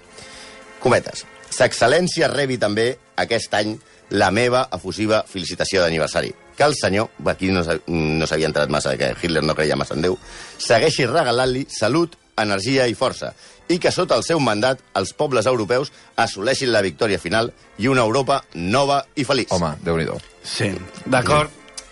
Cometes. 0.83 1.25
S'excel·lència 1.51 2.31
rebi 2.31 2.59
també 2.59 2.93
aquest 3.19 3.55
any 3.59 3.77
la 4.11 4.31
meva 4.35 4.67
efusiva 4.75 5.23
felicitació 5.27 5.83
d'aniversari. 5.83 6.33
Que 6.57 6.67
el 6.67 6.75
senyor, 6.77 7.09
aquí 7.31 7.51
no 7.55 7.63
s'havia 7.65 8.51
entrat 8.51 8.71
massa, 8.71 8.97
que 8.99 9.15
Hitler 9.15 9.43
no 9.47 9.55
creia 9.55 9.79
massa 9.79 9.95
en 9.97 10.03
Déu, 10.05 10.19
segueixi 10.59 11.07
regalant-li 11.09 11.65
salut, 11.73 12.17
energia 12.43 12.87
i 12.89 12.95
força, 12.95 13.35
i 13.69 13.79
que 13.79 13.93
sota 13.93 14.17
el 14.17 14.25
seu 14.27 14.41
mandat 14.41 14.81
els 14.99 15.13
pobles 15.15 15.47
europeus 15.47 15.93
assoleixin 16.17 16.73
la 16.73 16.83
victòria 16.83 17.19
final 17.19 17.53
i 17.79 17.87
una 17.89 18.03
Europa 18.03 18.43
nova 18.55 19.05
i 19.15 19.25
feliç. 19.25 19.53
Home, 19.55 19.77
déu 19.85 19.97
nhi 19.97 20.07
Sí, 20.43 20.73
d'acord. 21.07 21.51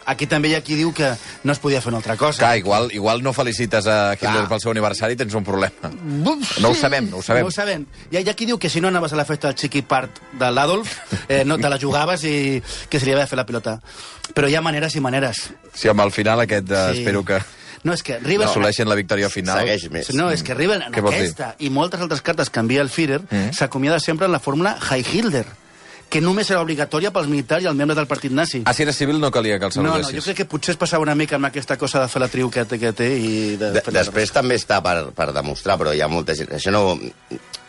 Aquí 0.09 0.25
també 0.27 0.49
hi 0.49 0.55
ha 0.57 0.63
qui 0.65 0.73
diu 0.75 0.89
que 0.97 1.11
no 1.45 1.53
es 1.53 1.59
podia 1.61 1.83
fer 1.85 1.91
una 1.91 1.99
altra 1.99 2.15
cosa. 2.17 2.39
Clar, 2.41 2.57
igual, 2.57 2.87
igual 2.97 3.21
no 3.23 3.35
felicites 3.37 3.87
a 3.87 4.15
Hitler 4.15 4.31
Clar. 4.33 4.49
pel 4.49 4.61
seu 4.63 4.71
aniversari 4.73 5.17
tens 5.21 5.35
un 5.37 5.45
problema. 5.45 5.91
Buf, 6.25 6.55
No 6.65 6.71
ho 6.71 6.75
sabem, 6.75 7.11
no 7.11 7.19
ho 7.19 7.23
sabem. 7.23 7.43
No 7.45 7.49
ho 7.49 7.51
sabem. 7.53 7.85
Hi 8.11 8.17
ha, 8.17 8.21
hi 8.23 8.29
ha 8.31 8.35
qui 8.35 8.47
diu 8.49 8.57
que 8.59 8.71
si 8.71 8.81
no 8.81 8.89
anaves 8.89 9.13
a 9.13 9.17
la 9.17 9.27
festa 9.27 9.49
del 9.49 9.57
Chiqui 9.61 9.83
Part 9.83 10.17
de 10.33 10.49
l'Adolf, 10.51 10.95
eh, 11.29 11.45
no 11.45 11.59
te 11.59 11.69
la 11.69 11.77
jugaves 11.79 12.25
i 12.25 12.63
que 12.89 12.99
se 12.99 13.05
li 13.05 13.13
havia 13.13 13.27
de 13.27 13.29
fer 13.29 13.37
la 13.37 13.45
pilota. 13.45 13.83
Però 14.33 14.49
hi 14.49 14.55
ha 14.57 14.63
maneres 14.65 14.97
i 14.97 15.01
maneres. 15.05 15.51
Si 15.75 15.89
amb 15.93 16.01
el 16.01 16.11
final 16.11 16.41
aquest 16.41 16.71
eh, 16.71 16.87
Sí. 16.95 16.99
espero 17.03 17.23
que 17.23 17.43
No, 17.85 17.93
és 17.95 18.03
que 18.03 18.19
River... 18.19 18.49
assoleixin 18.49 18.89
la 18.89 18.97
victòria 18.99 19.29
final. 19.31 19.61
Segueix 19.61 19.89
més. 19.91 20.11
No, 20.15 20.31
és 20.35 20.43
que 20.43 20.55
River 20.55 20.81
en 20.83 20.93
vols 21.03 21.15
dir? 21.15 21.29
aquesta 21.31 21.55
i 21.59 21.71
moltes 21.71 22.01
altres 22.01 22.23
cartes 22.23 22.51
que 22.51 22.61
envia 22.61 22.81
el 22.83 22.91
Führer 22.91 23.21
Mm. 23.29 23.53
s'acomiada 23.55 24.01
sempre 24.01 24.27
en 24.27 24.33
la 24.33 24.41
fórmula 24.41 24.77
Heil 24.91 25.07
Hitler, 25.13 25.45
que 26.09 26.21
només 26.25 26.49
era 26.51 26.63
obligatòria 26.65 27.11
pels 27.13 27.29
militars 27.29 27.63
i 27.65 27.69
els 27.69 27.77
membres 27.77 27.97
del 27.99 28.07
partit 28.09 28.33
nazi. 28.33 28.63
Ah, 28.65 28.73
si 28.73 28.83
eres 28.83 28.97
civil 28.97 29.21
no 29.21 29.31
calia 29.31 29.59
que 29.59 29.67
el 29.67 29.73
no, 29.77 29.83
no, 29.83 29.91
saludessis. 29.93 30.17
jo 30.17 30.23
crec 30.25 30.37
que 30.39 30.45
potser 30.49 30.73
es 30.73 30.79
passava 30.81 31.03
una 31.05 31.15
mica 31.15 31.37
amb 31.37 31.45
aquesta 31.51 31.77
cosa 31.77 32.01
de 32.01 32.09
fer 32.09 32.23
la 32.23 32.29
triu 32.33 32.49
que 32.51 32.65
té, 32.65 32.79
que 32.81 32.93
té 32.97 33.11
i... 33.19 33.57
De, 33.61 33.73
De, 33.77 33.83
després 33.93 34.33
també 34.33 34.57
està 34.57 34.81
per, 34.83 35.11
per 35.13 35.33
demostrar, 35.37 35.77
però 35.79 35.93
hi 35.95 36.01
ha 36.01 36.09
molta 36.09 36.35
gent... 36.35 36.49
Això 36.57 36.73
no... 36.73 36.97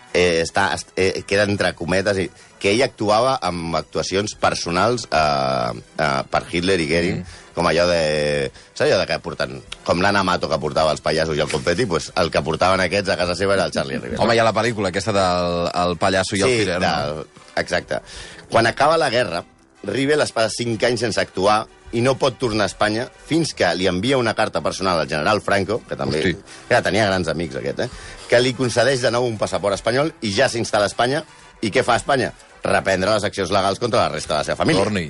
Eh, 0.10 0.42
està, 0.42 0.72
est- 0.74 0.90
eh, 0.98 1.22
queda 1.30 1.44
entre 1.46 1.70
cometes 1.78 2.18
i, 2.18 2.24
que 2.60 2.72
ell 2.74 2.82
actuava 2.82 3.36
amb 3.46 3.76
actuacions 3.78 4.34
personals 4.42 5.06
eh, 5.06 5.82
eh, 6.02 6.24
per 6.32 6.42
Hitler 6.50 6.80
i 6.82 6.88
Goering, 6.90 7.20
mm. 7.22 7.54
com 7.54 7.70
allò 7.70 7.86
de... 7.92 8.50
Saps 8.74 8.88
allò 8.88 8.98
de 9.04 9.06
que 9.12 9.20
porten... 9.22 9.54
Com 9.86 10.02
l'Anna 10.02 10.24
Mato 10.26 10.50
que 10.50 10.58
portava 10.60 10.96
els 10.96 11.04
pallassos 11.06 11.38
i 11.38 11.44
el 11.46 11.52
confeti, 11.52 11.86
pues, 11.86 12.10
el 12.18 12.34
que 12.34 12.42
portaven 12.42 12.82
aquests 12.88 13.14
a 13.14 13.20
casa 13.22 13.38
seva 13.38 13.54
era 13.54 13.70
el 13.70 13.76
Charlie 13.76 14.02
Rivera. 14.02 14.24
Home, 14.24 14.34
hi 14.34 14.42
ha 14.42 14.48
la 14.50 14.56
pel·lícula 14.58 14.90
aquesta 14.90 15.14
del 15.14 15.70
el 15.84 15.96
pallasso 16.02 16.40
i 16.40 16.44
el 16.48 16.58
Führer, 16.58 16.82
no? 16.82 17.24
exacte. 17.62 18.02
Quan 18.50 18.66
acaba 18.66 18.98
la 18.98 19.12
guerra, 19.14 19.44
Rivel 19.84 20.22
es 20.22 20.34
passa 20.36 20.52
5 20.58 20.88
anys 20.90 21.06
sense 21.06 21.22
actuar 21.22 21.62
i 21.96 22.02
no 22.06 22.16
pot 22.20 22.36
tornar 22.38 22.68
a 22.68 22.70
Espanya 22.70 23.08
fins 23.08 23.54
que 23.58 23.70
li 23.76 23.88
envia 23.90 24.20
una 24.20 24.36
carta 24.36 24.62
personal 24.62 25.00
al 25.00 25.08
general 25.08 25.42
Franco, 25.42 25.80
que 25.88 25.96
també 25.98 26.20
Hosti. 26.20 26.36
que 26.70 26.82
tenia 26.86 27.08
grans 27.08 27.32
amics 27.32 27.56
aquest, 27.62 27.80
eh? 27.86 27.90
que 28.30 28.42
li 28.44 28.54
concedeix 28.54 29.02
de 29.02 29.12
nou 29.12 29.26
un 29.26 29.40
passaport 29.40 29.74
espanyol 29.80 30.12
i 30.22 30.34
ja 30.36 30.50
s'instal·la 30.52 30.90
a 30.90 30.94
Espanya. 30.94 31.24
I 31.62 31.72
què 31.72 31.84
fa 31.84 31.98
a 31.98 32.04
Espanya? 32.04 32.34
Reprendre 32.64 33.16
les 33.16 33.24
accions 33.24 33.52
legals 33.52 33.80
contra 33.80 34.06
la 34.06 34.14
resta 34.14 34.36
de 34.36 34.40
la 34.40 34.48
seva 34.48 34.60
família. 34.60 34.84
Torni. 34.84 35.08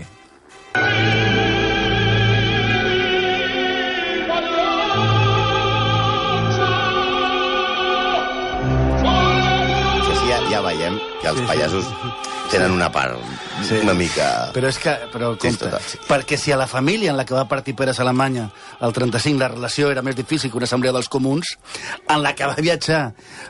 Sí, 10.05 10.15
sí, 10.15 10.25
ja, 10.29 10.41
ja 10.49 10.61
veiem 10.65 10.99
que 11.21 11.33
els 11.33 11.47
pallassos 11.49 12.37
tenen 12.49 12.71
una 12.71 12.91
part 12.91 13.17
Sí. 13.67 13.75
una 13.83 13.93
mica... 13.93 14.51
Però 14.55 14.69
és 14.69 14.77
que, 14.79 14.93
però 15.11 15.33
Sí, 15.33 15.39
compte, 15.49 15.65
total, 15.65 15.81
sí. 15.83 15.97
perquè 16.07 16.37
si 16.39 16.51
a 16.53 16.57
la 16.57 16.65
família 16.67 17.11
en 17.11 17.17
la 17.17 17.25
que 17.25 17.33
va 17.35 17.43
partir 17.47 17.75
Pérez 17.75 17.99
a 17.99 18.03
Alemanya 18.05 18.49
el 18.81 18.93
35 18.93 19.37
la 19.39 19.49
relació 19.49 19.89
era 19.91 20.01
més 20.01 20.15
difícil 20.15 20.49
que 20.49 20.55
una 20.57 20.63
assemblea 20.69 20.93
dels 20.95 21.09
comuns, 21.11 21.57
en 22.07 22.23
la 22.23 22.31
que 22.35 22.47
va 22.47 22.55
viatjar 22.55 23.01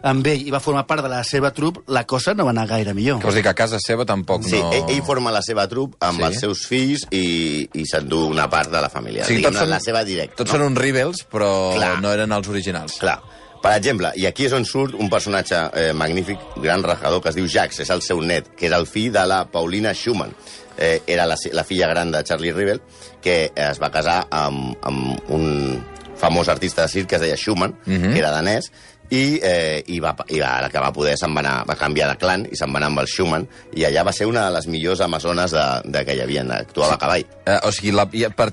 amb 0.09 0.25
ell 0.27 0.47
i 0.47 0.49
va 0.51 0.59
formar 0.59 0.87
part 0.89 1.03
de 1.05 1.09
la 1.13 1.23
seva 1.23 1.51
trup, 1.53 1.83
la 1.87 2.05
cosa 2.09 2.33
no 2.33 2.45
va 2.47 2.51
anar 2.55 2.65
gaire 2.67 2.93
millor. 2.97 3.19
Que 3.21 3.29
vols 3.29 3.37
dir 3.37 3.43
que 3.45 3.53
a 3.53 3.57
casa 3.57 3.77
seva 3.79 4.05
tampoc 4.09 4.43
Sí, 4.49 4.57
no... 4.59 4.71
ell, 4.73 4.89
ell 4.97 5.03
forma 5.05 5.31
la 5.31 5.43
seva 5.45 5.67
trup 5.69 5.95
amb 6.01 6.17
Sí. 6.17 6.23
sí. 6.23 6.27
els 6.31 6.39
seus 6.39 6.65
fills 6.67 7.05
i, 7.11 7.69
i 7.73 7.85
s'endú 7.85 8.25
una 8.33 8.49
part 8.49 8.71
de 8.73 8.81
la 8.81 8.89
família. 8.89 9.25
Sí, 9.25 9.37
Sí, 9.37 9.43
tots 9.45 9.57
són- 9.61 9.69
la 9.69 9.79
seva 9.79 10.03
directa. 10.03 10.41
Tots 10.43 10.51
són 10.57 10.65
uns 10.65 10.77
rebels, 10.77 11.21
però 11.29 11.75
Clar. 11.75 11.99
no 12.01 12.11
eren 12.11 12.31
els 12.33 12.47
originals. 12.49 12.97
Clar. 12.99 13.19
Per 13.59 13.73
exemple, 13.75 14.13
i 14.15 14.23
aquí 14.29 14.45
és 14.47 14.53
on 14.55 14.63
surt 14.63 14.95
un 14.95 15.09
personatge 15.11 15.57
eh, 15.75 15.91
magnífic, 15.91 16.39
gran 16.63 16.83
rajador, 16.85 17.19
que 17.21 17.33
es 17.33 17.35
diu 17.35 17.47
Jax, 17.51 17.81
és 17.83 17.89
el 17.91 18.01
seu 18.05 18.21
net, 18.23 18.53
que 18.55 18.69
és 18.69 18.75
el 18.75 18.87
fill 18.87 19.11
de 19.11 19.25
la 19.27 19.43
Paulina 19.51 19.91
Schumann. 19.93 20.31
Eh, 20.77 21.01
era 21.11 21.25
la, 21.27 21.35
la 21.51 21.65
filla 21.67 21.89
gran 21.91 22.13
de 22.13 22.23
Charlie 22.23 22.53
Rivel, 22.55 22.79
que 23.21 23.51
es 23.51 23.81
va 23.83 23.91
casar 23.91 24.21
amb, 24.31 24.77
amb 24.87 25.31
un 25.35 25.83
famós 26.19 26.47
artista 26.51 26.85
de 26.85 26.91
circ 26.91 27.09
que 27.11 27.19
es 27.19 27.25
deia 27.25 27.35
Schumann, 27.39 27.75
uh 27.85 27.91
-huh. 27.91 28.13
que 28.13 28.19
era 28.19 28.31
danès, 28.31 28.71
i, 29.09 29.39
eh, 29.41 29.81
i, 29.89 29.99
va, 30.03 30.13
i 30.29 30.39
va, 30.41 30.51
la 30.61 30.69
que 30.69 30.81
va 30.81 30.91
poder 30.93 31.15
se'n 31.17 31.33
va, 31.33 31.41
anar, 31.41 31.53
va 31.65 31.75
canviar 31.79 32.11
de 32.11 32.17
clan 32.21 32.45
i 32.45 32.57
se'n 32.57 32.69
va 32.73 32.77
anar 32.81 32.91
amb 32.91 33.01
el 33.01 33.09
Schumann 33.09 33.47
i 33.77 33.85
allà 33.87 34.03
va 34.05 34.13
ser 34.13 34.27
una 34.29 34.45
de 34.45 34.53
les 34.53 34.67
millors 34.69 35.01
amazones 35.01 35.55
de, 35.55 35.65
de 35.89 36.03
que 36.05 36.15
hi 36.17 36.21
havia, 36.23 36.43
actuava 36.59 36.95
a 36.95 37.01
cavall. 37.01 37.25
Eh, 37.45 37.57
o 37.65 37.71
sigui, 37.73 37.93
la, 37.97 38.05
ja, 38.13 38.29
per, 38.35 38.51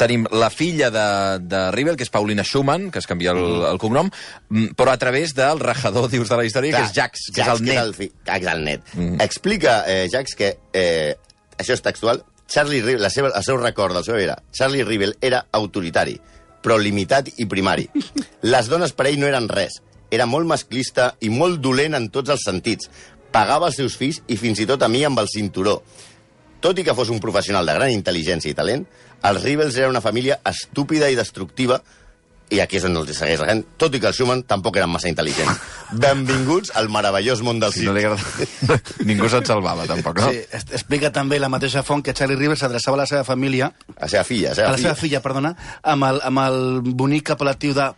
tenim 0.00 0.26
la 0.30 0.50
filla 0.54 0.92
de, 0.94 1.06
de 1.42 1.64
Rivel, 1.74 1.98
que 1.98 2.06
és 2.06 2.14
Paulina 2.14 2.46
Schumann, 2.46 2.92
que 2.94 3.02
es 3.02 3.10
canvia 3.10 3.34
el, 3.34 3.42
el 3.72 3.82
cognom, 3.82 4.10
mm, 4.50 4.78
però 4.78 4.94
a 4.94 5.00
través 5.02 5.34
del 5.38 5.62
rajador, 5.64 6.08
dius, 6.14 6.30
de 6.30 6.40
la 6.40 6.46
història, 6.46 6.76
Clar, 6.76 6.86
que 6.86 6.92
és 6.92 6.96
Jax, 6.96 7.28
que 7.32 7.42
Jax, 7.42 7.48
és 7.48 7.54
el 7.54 7.66
net. 7.66 7.72
Que 7.72 7.78
és 7.78 7.84
el, 7.84 7.94
fi, 7.98 8.10
el 8.54 8.64
net. 8.70 8.94
Mm. 8.94 9.20
Explica, 9.26 9.80
eh, 9.90 10.06
Jax, 10.12 10.38
que 10.38 10.54
eh, 10.72 11.16
això 11.58 11.74
és 11.74 11.82
textual, 11.82 12.22
Charlie 12.48 12.80
Rivel, 12.80 13.02
la 13.02 13.10
seva, 13.12 13.34
el 13.36 13.44
seu 13.44 13.58
record 13.60 13.92
del 13.98 14.06
seu 14.06 14.16
era 14.16 14.38
Charlie 14.56 14.86
Rivel 14.86 15.18
era 15.20 15.42
autoritari, 15.52 16.16
però 16.64 16.78
limitat 16.80 17.28
i 17.36 17.46
primari. 17.50 17.86
Les 18.54 18.70
dones 18.70 18.94
per 18.96 19.10
ell 19.10 19.20
no 19.20 19.28
eren 19.28 19.50
res. 19.52 19.82
Era 20.10 20.26
molt 20.26 20.48
masclista 20.48 21.12
i 21.20 21.30
molt 21.32 21.60
dolent 21.60 21.96
en 21.98 22.08
tots 22.12 22.32
els 22.34 22.44
sentits. 22.46 22.90
Pagava 23.32 23.68
els 23.68 23.76
seus 23.76 23.96
fills 24.00 24.22
i 24.28 24.38
fins 24.40 24.60
i 24.62 24.66
tot 24.66 24.82
a 24.82 24.88
mi 24.88 25.04
amb 25.04 25.20
el 25.20 25.28
cinturó. 25.28 25.82
Tot 26.60 26.78
i 26.80 26.84
que 26.84 26.94
fos 26.96 27.12
un 27.12 27.20
professional 27.22 27.66
de 27.68 27.76
gran 27.76 27.92
intel·ligència 27.94 28.50
i 28.50 28.56
talent, 28.56 28.86
els 29.28 29.42
Rivels 29.44 29.76
era 29.76 29.90
una 29.90 30.02
família 30.02 30.40
estúpida 30.48 31.10
i 31.10 31.18
destructiva 31.18 31.82
i 32.48 32.60
aquí 32.64 32.78
és 32.78 32.84
on 32.88 32.96
els 32.96 33.10
segueix 33.12 33.42
la 33.42 33.48
gent, 33.50 33.60
tot 33.76 33.92
i 33.92 34.00
que 34.00 34.08
els 34.08 34.16
Schumann 34.16 34.40
tampoc 34.48 34.78
eren 34.80 34.88
massa 34.88 35.10
intel·ligents. 35.10 35.58
Benvinguts 36.00 36.72
al 36.80 36.88
meravellós 36.92 37.42
món 37.44 37.60
del 37.60 37.74
Si 37.76 37.84
no 37.84 37.92
agrada... 37.92 38.16
Ningú 39.08 39.28
se'n 39.28 39.44
salvava, 39.48 39.84
tampoc, 39.90 40.22
no? 40.22 40.30
Sí, 40.32 40.46
explica 40.78 41.12
també 41.12 41.36
la 41.42 41.50
mateixa 41.52 41.84
font 41.84 42.02
que 42.04 42.14
Charlie 42.16 42.38
Rivers 42.40 42.64
s'adreçava 42.64 42.96
a 42.96 43.02
la 43.02 43.08
seva 43.10 43.24
família, 43.28 43.68
La 43.98 44.08
seva 44.08 44.24
filla, 44.24 44.54
la 44.54 44.56
seva 44.56 44.70
a 44.70 44.72
la 44.72 44.80
filla. 44.80 44.94
seva 44.94 45.00
filla, 45.02 45.20
perdona, 45.24 45.52
amb 45.82 46.08
el, 46.08 46.22
amb 46.24 46.44
el 46.46 46.60
bonic 46.88 47.34
apel·latiu 47.36 47.76
de 47.76 47.90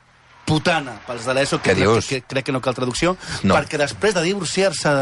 putana 0.50 0.97
pels 1.07 1.25
de 1.28 1.35
l'ESO, 1.38 1.61
que, 1.62 1.76
que, 1.78 1.87
que 2.09 2.21
crec 2.26 2.49
que 2.50 2.52
no 2.52 2.61
cal 2.61 2.75
traducció, 2.75 3.14
No. 3.47 3.54
perquè 3.54 3.78
després 3.78 4.14
de 4.16 4.25
divorciar-se, 4.26 4.92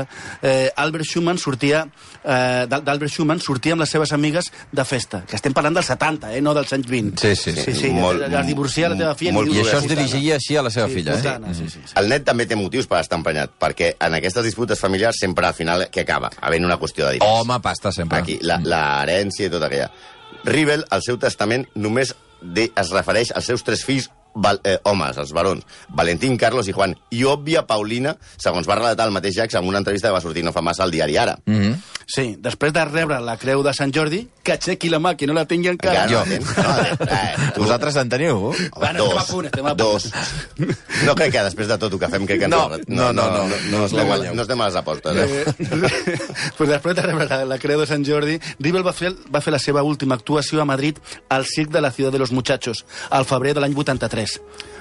eh, 0.43 0.69
Albert 0.77 1.09
Schumann 1.09 1.39
sortia 1.41 1.87
eh, 2.23 2.67
d'Al- 2.69 2.85
d'Albert 2.85 3.11
Schumann 3.15 3.41
sortia 3.41 3.73
amb 3.75 3.83
les 3.83 3.91
seves 3.91 4.13
amigues 4.13 4.51
de 4.73 4.85
festa, 4.85 5.23
que 5.27 5.37
estem 5.39 5.55
parlant 5.57 5.75
dels 5.81 5.89
70, 5.89 6.35
eh, 6.37 6.43
no 6.45 6.53
dels 6.55 6.73
anys 6.77 6.87
20. 6.91 7.19
Sí, 7.25 7.35
sí, 7.35 7.53
sí, 7.57 7.73
sí. 7.73 7.75
sí 7.89 7.91
Molt- 7.97 8.27
es 8.29 8.47
divorcia 8.47 8.91
la 8.93 8.97
teva 9.01 9.15
filla 9.19 9.33
molt 9.33 9.49
I 9.49 9.57
diu 9.57 9.65
això 9.65 9.79
es 9.81 9.89
dirigia 9.89 10.37
així 10.37 10.57
a 10.61 10.63
la 10.67 10.71
seva 10.75 10.89
sí, 10.89 10.95
filla, 11.01 11.17
putana, 11.17 11.51
eh? 11.51 11.55
sí, 11.57 11.69
sí, 11.73 11.81
sí. 11.87 11.93
El 11.97 12.09
net 12.13 12.25
també 12.29 12.47
té 12.47 12.57
motius 12.61 12.87
per 12.91 13.01
estar 13.01 13.17
emprenyat, 13.19 13.57
perquè 13.59 13.95
en 14.05 14.15
aquestes 14.21 14.45
disputes 14.45 14.79
familiars 14.85 15.17
sempre 15.25 15.47
al 15.49 15.55
final 15.57 15.89
què 15.91 16.05
acaba? 16.05 16.31
Havent 16.43 16.65
una 16.69 16.77
qüestió 16.79 17.07
de 17.09 17.17
diners. 17.19 17.41
Home, 17.41 17.59
pasta, 17.65 17.93
sempre. 17.93 18.19
Aquí, 18.21 18.39
la, 18.43 18.61
l'herència 18.63 19.47
i 19.49 19.51
tot 19.51 19.63
aquella. 19.65 19.89
Rivel, 20.45 20.85
al 20.91 21.03
seu 21.03 21.17
testament, 21.19 21.67
només 21.75 22.13
de, 22.43 22.69
es 22.77 22.91
refereix 22.95 23.33
als 23.35 23.49
seus 23.51 23.65
tres 23.67 23.83
fills 23.85 24.11
val, 24.35 24.61
eh, 24.65 24.79
homes, 24.85 25.17
els 25.17 25.33
barons, 25.33 25.65
Valentín, 25.89 26.37
Carlos 26.37 26.69
i 26.69 26.73
Juan, 26.73 26.97
i 27.11 27.25
òbvia 27.25 27.67
Paulina, 27.67 28.17
segons 28.37 28.69
va 28.69 28.75
relatar 28.77 29.07
el 29.07 29.13
mateix 29.13 29.35
Jax 29.37 29.55
en 29.55 29.67
una 29.67 29.79
entrevista 29.79 30.09
que 30.09 30.15
va 30.15 30.21
sortir 30.21 30.45
no 30.45 30.53
fa 30.53 30.61
massa 30.63 30.83
al 30.85 30.91
diari 30.91 31.17
Ara. 31.17 31.39
Mm 31.47 31.55
-hmm. 31.61 31.77
Sí, 32.07 32.37
després 32.41 32.73
de 32.73 32.85
rebre 32.87 33.21
la 33.21 33.37
creu 33.37 33.63
de 33.63 33.75
Sant 33.75 33.93
Jordi, 33.95 34.27
que 34.43 34.53
aixequi 34.53 34.89
la 34.89 34.99
mà, 34.99 35.15
que 35.15 35.27
no 35.27 35.35
la 35.35 35.45
tingui 35.45 35.69
encara. 35.69 36.05
Encara 36.05 36.25
Jo. 36.25 36.25
no, 36.25 36.33
tens? 36.33 36.57
no, 36.57 37.07
eh, 37.07 37.51
tu, 37.55 37.61
Vosaltres 37.63 37.97
en 37.97 38.09
teniu? 38.09 38.37
Home, 38.47 38.71
Bueno, 38.77 39.05
estem 39.05 39.19
a 39.19 39.25
punt, 39.27 39.47
estem 39.47 39.67
a 39.67 39.77
punt. 39.77 39.79
Dos. 39.79 40.11
No 41.05 41.15
crec 41.15 41.33
que 41.33 41.43
després 41.43 41.69
de 41.69 41.77
tot 41.79 41.93
el 41.93 41.99
que 41.99 42.09
fem, 42.09 42.25
crec 42.27 42.41
que 42.41 42.49
No, 42.49 42.71
no, 42.87 43.13
no, 43.13 43.31
no, 43.31 43.47
no 43.71 43.79
la 43.79 43.85
estem 43.85 44.01
a- 44.01 44.05
guanyeu. 44.05 44.35
No 44.35 44.43
estem 44.43 44.61
a 44.61 44.67
les 44.67 44.77
apostes, 44.77 45.17
eh? 45.17 45.45
pues 46.57 46.71
després 46.71 46.95
de 46.97 47.03
rebre 47.03 47.27
la, 47.29 47.45
la 47.45 47.59
creu 47.59 47.81
de 47.81 47.87
Sant 47.87 48.05
Jordi, 48.07 48.39
Rivel 48.59 48.87
va 48.87 48.93
fer, 48.93 49.13
va 49.35 49.41
fer 49.45 49.53
la 49.53 49.59
seva 49.59 49.83
última 49.83 50.15
actuació 50.15 50.63
a 50.63 50.65
Madrid 50.65 50.97
al 51.29 51.45
Circ 51.45 51.71
de 51.71 51.81
la 51.81 51.91
Ciudad 51.91 52.13
de 52.13 52.19
los 52.19 52.33
Muchachos, 52.33 52.85
al 53.11 53.25
febrer 53.27 53.55
de 53.55 53.61
l'any 53.61 53.75
83. 53.77 54.18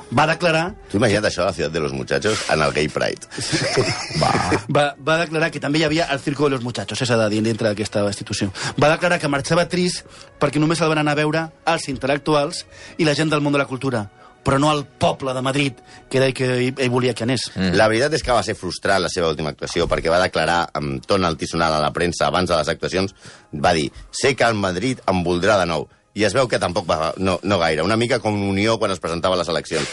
Va 0.07 0.23
declarar 0.23 0.71
Tu 0.87 0.97
imagina't 0.97 1.27
això 1.27 1.43
a 1.43 1.49
la 1.49 1.53
ciutat 1.53 1.73
de 1.73 1.81
los 1.83 1.91
muchachos 1.91 2.45
en 2.49 2.61
el 2.61 2.71
Gay 2.71 2.87
Pride. 2.87 3.27
va, 4.23 4.93
va 4.95 5.17
declarar 5.19 5.51
que 5.51 5.59
també 5.59 5.81
hi 5.81 5.87
havia 5.87 6.07
el 6.13 6.21
Circo 6.23 6.47
de 6.47 6.55
los 6.55 6.63
Muchachos, 6.63 7.01
és 7.01 7.11
a 7.11 7.27
dir, 7.27 7.41
dintre 7.43 7.67
d'aquesta 7.67 8.05
institució. 8.07 8.51
Va 8.79 8.93
declarar 8.93 9.19
que 9.19 9.27
marxava 9.27 9.67
trist 9.67 10.05
perquè 10.39 10.63
només 10.63 10.79
el 10.81 10.93
van 10.93 11.03
anar 11.03 11.17
a 11.17 11.19
veure 11.19 11.43
els 11.67 11.89
intel·lectuals 11.91 12.63
i 12.97 13.07
la 13.07 13.17
gent 13.19 13.33
del 13.33 13.43
món 13.43 13.51
de 13.51 13.59
la 13.59 13.67
cultura, 13.67 14.05
però 14.47 14.61
no 14.63 14.71
el 14.71 14.85
poble 14.85 15.33
de 15.35 15.41
Madrid, 15.43 15.81
que 16.09 16.21
era 16.21 16.27
el 16.29 16.33
que 16.33 16.47
ell, 16.47 16.73
ell 16.77 16.89
volia 16.93 17.13
que 17.13 17.25
anés. 17.25 17.49
Mm. 17.53 17.75
La 17.75 17.89
veritat 17.91 18.15
és 18.15 18.23
que 18.23 18.31
va 18.31 18.45
ser 18.47 18.55
frustrant 18.55 19.03
la 19.03 19.11
seva 19.11 19.33
última 19.33 19.51
actuació 19.51 19.89
perquè 19.91 20.07
va 20.13 20.21
declarar 20.23 20.61
amb 20.79 21.03
ton 21.03 21.27
altisonal 21.27 21.75
a 21.75 21.83
la 21.83 21.91
premsa 21.91 22.29
abans 22.29 22.47
de 22.47 22.55
les 22.55 22.71
actuacions, 22.71 23.11
va 23.51 23.75
dir 23.75 23.89
sé 24.15 24.37
que 24.39 24.47
el 24.47 24.55
Madrid 24.55 25.03
em 25.11 25.19
voldrà 25.25 25.59
de 25.59 25.67
nou 25.67 25.89
i 26.17 26.25
es 26.25 26.33
veu 26.33 26.47
que 26.49 26.57
tampoc 26.57 26.87
va, 26.89 27.11
no, 27.21 27.37
no 27.43 27.59
gaire, 27.61 27.83
una 27.85 27.97
mica 27.99 28.17
com 28.23 28.37
Unió 28.47 28.77
quan 28.81 28.91
es 28.93 29.01
presentava 29.03 29.37
a 29.37 29.41
les 29.43 29.51
eleccions. 29.53 29.89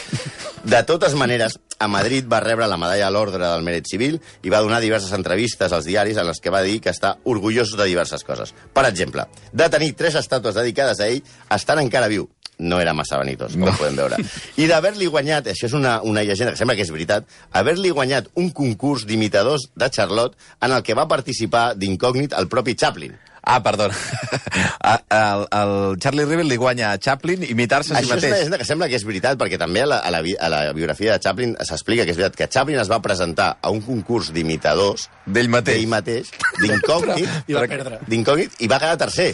De 0.65 0.79
totes 0.87 1.13
maneres, 1.13 1.59
a 1.77 1.87
Madrid 1.87 2.25
va 2.31 2.39
rebre 2.41 2.65
la 2.65 2.79
medalla 2.81 3.05
a 3.05 3.13
l'ordre 3.13 3.43
del 3.43 3.65
mèrit 3.65 3.85
civil 3.91 4.17
i 4.41 4.49
va 4.49 4.63
donar 4.65 4.79
diverses 4.81 5.13
entrevistes 5.13 5.75
als 5.75 5.85
diaris 5.85 6.17
en 6.17 6.25
les 6.25 6.41
que 6.41 6.53
va 6.53 6.63
dir 6.65 6.79
que 6.81 6.89
està 6.89 7.13
orgullós 7.29 7.75
de 7.77 7.85
diverses 7.85 8.25
coses. 8.25 8.55
Per 8.73 8.87
exemple, 8.87 9.27
de 9.53 9.67
tenir 9.69 9.93
tres 9.93 10.17
estàtues 10.17 10.57
dedicades 10.57 11.03
a 11.03 11.11
ell, 11.11 11.21
estant 11.53 11.83
encara 11.83 12.09
viu. 12.09 12.25
No 12.57 12.79
era 12.79 12.95
massa 12.95 13.19
vanitós, 13.19 13.53
com 13.53 13.67
no. 13.67 13.75
podem 13.75 13.99
veure. 13.99 14.17
I 14.57 14.65
d'haver-li 14.71 15.11
guanyat, 15.11 15.51
això 15.51 15.67
és 15.67 15.75
una, 15.77 15.99
una 16.07 16.23
llegenda 16.23 16.55
que 16.55 16.61
sembla 16.61 16.77
que 16.79 16.85
és 16.87 16.93
veritat, 16.95 17.27
haver-li 17.51 17.91
guanyat 17.91 18.31
un 18.39 18.49
concurs 18.55 19.05
d'imitadors 19.05 19.67
de 19.75 19.91
Charlotte 19.91 20.39
en 20.63 20.71
el 20.71 20.81
que 20.81 20.95
va 20.97 21.05
participar 21.11 21.73
d'incògnit 21.75 22.33
el 22.39 22.47
propi 22.49 22.73
Chaplin. 22.79 23.13
Ah, 23.45 23.59
perdona. 23.61 23.93
El, 25.15 25.45
el 25.51 25.71
Charlie 25.99 26.25
Rivel 26.25 26.47
li 26.49 26.55
guanya 26.57 26.91
a 26.91 26.97
Chaplin 27.01 27.43
imitar-se 27.47 27.93
a 27.93 27.99
si 28.01 28.05
Això 28.05 28.15
és 28.17 28.23
una 28.25 28.33
mateix. 28.35 28.57
que 28.61 28.65
sembla 28.67 28.87
que 28.89 28.95
és 28.97 29.05
veritat, 29.05 29.37
perquè 29.39 29.57
també 29.61 29.81
a 29.83 29.87
la, 29.89 29.97
a 30.01 30.11
la, 30.13 30.21
bi- 30.25 30.35
a 30.39 30.49
la 30.49 30.59
biografia 30.73 31.13
de 31.15 31.19
Chaplin 31.23 31.55
s'explica 31.61 32.05
que 32.05 32.11
és 32.13 32.17
veritat 32.17 32.37
que 32.39 32.47
Chaplin 32.51 32.79
es 32.81 32.89
va 32.91 32.99
presentar 33.05 33.57
a 33.61 33.69
un 33.73 33.81
concurs 33.85 34.31
d'imitadors 34.33 35.07
D'ell 35.25 35.49
mateix. 35.49 35.77
d'ell 35.79 35.89
mateix, 35.91 36.31
d'incògnit, 36.61 37.29
I 37.47 37.57
va 37.57 37.65
perdre. 37.69 37.99
d'incògnit, 38.07 38.57
i 38.65 38.67
va 38.71 38.79
quedar 38.81 38.97
tercer. 38.97 39.31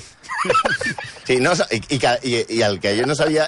sí, 1.28 1.40
no, 1.40 1.54
i, 1.72 1.82
i, 1.96 2.00
que, 2.00 2.16
i, 2.24 2.36
I 2.58 2.62
el 2.68 2.80
que 2.84 2.96
jo 3.00 3.06
no 3.08 3.16
sabia 3.16 3.48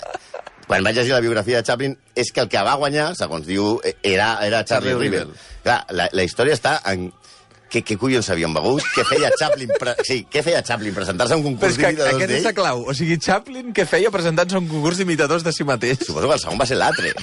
quan 0.68 0.84
vaig 0.86 0.96
llegir 0.96 1.12
la 1.14 1.20
biografia 1.24 1.60
de 1.60 1.68
Chaplin 1.68 1.98
és 2.16 2.32
que 2.32 2.40
el 2.46 2.48
que 2.52 2.62
va 2.64 2.76
guanyar, 2.80 3.10
segons 3.20 3.46
diu, 3.48 3.80
era, 4.02 4.38
era 4.46 4.64
Charlie, 4.64 4.94
Charlie 4.94 5.10
Rivel. 5.10 5.28
Rivel. 5.28 5.60
Clar, 5.64 5.82
la, 5.92 6.08
la 6.12 6.24
història 6.24 6.56
està 6.56 6.78
en 6.92 7.10
què, 7.74 7.82
què 7.88 7.98
collons 8.00 8.28
s'havien 8.30 8.54
begut, 8.54 8.84
què 8.94 9.06
feia 9.10 9.32
Chaplin, 9.40 9.72
pre... 9.82 9.96
sí, 10.06 10.20
què 10.30 10.44
feia 10.46 10.62
Chaplin, 10.66 10.94
presentar-se 10.96 11.34
a 11.34 11.40
un 11.40 11.44
Però 11.44 11.54
concurs 11.56 11.80
que 11.80 11.90
d'imitadors 11.90 12.14
aquest 12.14 12.30
és 12.30 12.36
d'ell? 12.36 12.48
la 12.50 12.54
clau. 12.60 12.84
O 12.90 12.94
sigui, 12.98 13.18
Chaplin, 13.24 13.72
què 13.76 13.86
feia 13.90 14.12
presentant-se 14.14 14.60
a 14.60 14.62
un 14.62 14.70
concurs 14.70 15.02
d'imitadors 15.02 15.46
de 15.46 15.54
si 15.56 15.66
mateix? 15.68 16.04
Suposo 16.06 16.30
que 16.30 16.38
el 16.38 16.44
segon 16.44 16.62
va 16.62 16.68
ser 16.70 16.78
l'altre. 16.80 17.14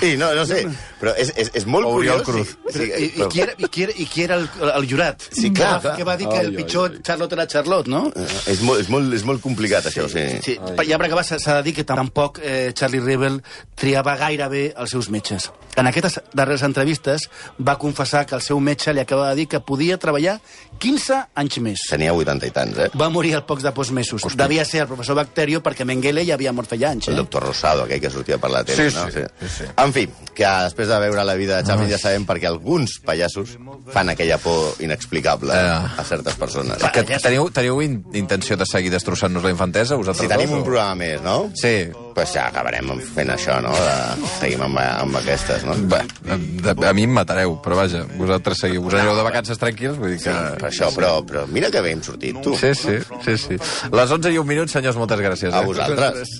Sí, 0.00 0.12
no, 0.20 0.30
no 0.36 0.44
sé, 0.48 0.62
però 1.00 1.14
és, 1.18 1.32
és, 1.36 1.50
és 1.58 1.66
molt 1.66 1.88
Oriol 1.90 2.22
curiós. 2.26 2.54
Cruz. 2.56 2.76
Sí, 2.76 2.86
I, 2.86 3.08
sí, 3.08 3.10
i, 3.22 3.28
qui 3.32 3.42
era, 3.44 3.56
i, 3.58 3.70
qui 3.72 3.86
era, 3.86 3.96
I 3.96 4.08
qui 4.12 4.24
era 4.26 4.38
el, 4.40 4.48
el 4.70 4.88
jurat? 4.90 5.26
Sí, 5.30 5.50
clar, 5.50 5.54
que 5.56 5.64
va, 5.74 5.80
clar. 5.82 5.96
Que 5.98 6.08
va 6.10 6.16
dir 6.20 6.30
que 6.30 6.40
el 6.44 6.54
pitjor 6.56 7.00
Charlotte 7.06 7.38
era 7.38 7.46
Charlotte, 7.50 7.90
no? 7.90 8.04
és, 8.46 8.62
molt, 8.62 8.80
és, 8.82 8.90
molt, 8.92 9.14
és 9.16 9.26
molt 9.26 9.42
complicat, 9.44 9.90
això, 9.90 10.06
sí. 10.12 10.26
Sí, 10.44 10.58
ja 10.58 10.98
per 11.00 11.08
acabar 11.08 11.24
s'ha 11.26 11.40
s'ha 11.42 11.58
de 11.60 11.68
dir 11.68 11.76
que 11.80 11.86
tampoc 11.88 12.40
eh, 12.42 12.72
Charlie 12.76 13.02
Rivel 13.02 13.40
triava 13.78 14.16
gaire 14.20 14.48
bé 14.52 14.66
els 14.76 14.94
seus 14.94 15.10
metges. 15.12 15.50
En 15.76 15.86
aquestes 15.86 16.20
darreres 16.32 16.62
entrevistes 16.62 17.28
va 17.60 17.76
confessar 17.78 18.24
que 18.26 18.34
el 18.34 18.40
seu 18.40 18.58
metge 18.60 18.94
li 18.96 19.00
acaba 19.02 19.28
de 19.30 19.34
dir 19.42 19.46
que 19.48 19.60
podia 19.60 19.98
treballar 20.00 20.38
15 20.80 21.18
anys 21.36 21.58
més. 21.60 21.82
Tenia 21.90 22.14
80 22.16 22.46
i 22.48 22.50
tants, 22.50 22.78
eh? 22.78 22.86
Va 22.96 23.08
morir 23.12 23.34
al 23.36 23.44
pocs 23.44 23.62
de 23.62 23.72
pocs 23.76 23.90
mesos. 23.92 24.24
Devia 24.36 24.64
ser 24.64 24.80
el 24.82 24.88
professor 24.88 25.16
Bacterio 25.16 25.62
perquè 25.62 25.84
Mengele 25.84 26.24
ja 26.26 26.34
havia 26.34 26.52
mort 26.56 26.68
feia 26.72 26.90
anys. 26.90 27.08
El 27.08 27.14
Eh? 27.14 27.16
doctor 27.18 27.44
Rosado, 27.44 27.84
aquell 27.84 28.00
que 28.00 28.10
sortia 28.10 28.38
per 28.38 28.50
la 28.50 28.64
tele, 28.64 28.90
Sí, 28.90 28.96
no? 28.96 29.10
sí, 29.10 29.20
sí, 29.40 29.48
sí. 29.58 29.64
En 29.76 29.92
fi, 29.92 30.06
que 30.34 30.44
després 30.64 30.88
de 30.88 30.98
veure 30.98 31.24
la 31.24 31.34
vida 31.34 31.56
de 31.60 31.68
Chaplin 31.68 31.90
ja 31.90 31.98
sabem 31.98 32.24
perquè 32.26 32.46
alguns 32.48 32.98
pallassos 33.04 33.56
fan 33.92 34.08
aquella 34.08 34.38
por 34.38 34.74
inexplicable 34.80 35.52
Eh. 35.52 35.58
a 35.98 36.04
certes 36.04 36.34
persones. 36.34 36.78
Que 36.92 37.02
teniu, 37.04 37.50
teniu 37.50 37.82
in 37.82 38.02
intenció 38.14 38.56
de 38.56 38.64
seguir 38.64 38.90
destrossant-nos 38.90 39.44
la 39.44 39.50
infantesa, 39.50 39.94
vosaltres 39.94 40.24
Si 40.24 40.28
tenim 40.28 40.48
dos, 40.48 40.56
un 40.56 40.60
o- 40.62 40.64
programa 40.64 40.94
més, 40.94 41.20
no? 41.22 41.50
Sí. 41.54 41.90
Pues 42.16 42.30
ja 42.32 42.46
acabarem 42.48 42.88
fent 43.12 43.28
això, 43.34 43.58
no? 43.60 43.74
De... 43.76 44.28
Seguim 44.38 44.62
amb, 44.64 44.78
amb 44.80 45.18
aquestes, 45.20 45.66
no? 45.68 45.74
Bé, 45.90 45.98
de, 46.64 46.72
a 46.88 46.92
mi 46.96 47.04
em 47.04 47.12
matareu, 47.12 47.58
però 47.60 47.76
vaja, 47.76 48.06
vosaltres 48.16 48.62
seguiu. 48.64 48.86
Us 48.88 48.96
anireu 48.96 49.18
de 49.18 49.26
vacances 49.26 49.60
tranquils, 49.60 49.98
vull 50.00 50.14
dir 50.14 50.22
que... 50.22 50.36
Per 50.56 50.70
això, 50.70 50.88
però, 50.96 51.10
però 51.28 51.44
mira 51.52 51.68
que 51.74 51.82
bé 51.84 51.92
hem 51.92 52.00
sortit, 52.06 52.38
tu. 52.40 52.56
Sí, 52.56 52.72
sí, 52.78 52.96
sí, 53.26 53.36
sí. 53.42 53.60
Les 53.92 54.16
11 54.16 54.32
i 54.32 54.40
un 54.40 54.48
minut, 54.48 54.72
senyors, 54.72 54.96
moltes 54.96 55.20
gràcies. 55.20 55.52
A 55.52 55.60
eh? 55.60 55.68
vosaltres. 55.68 56.32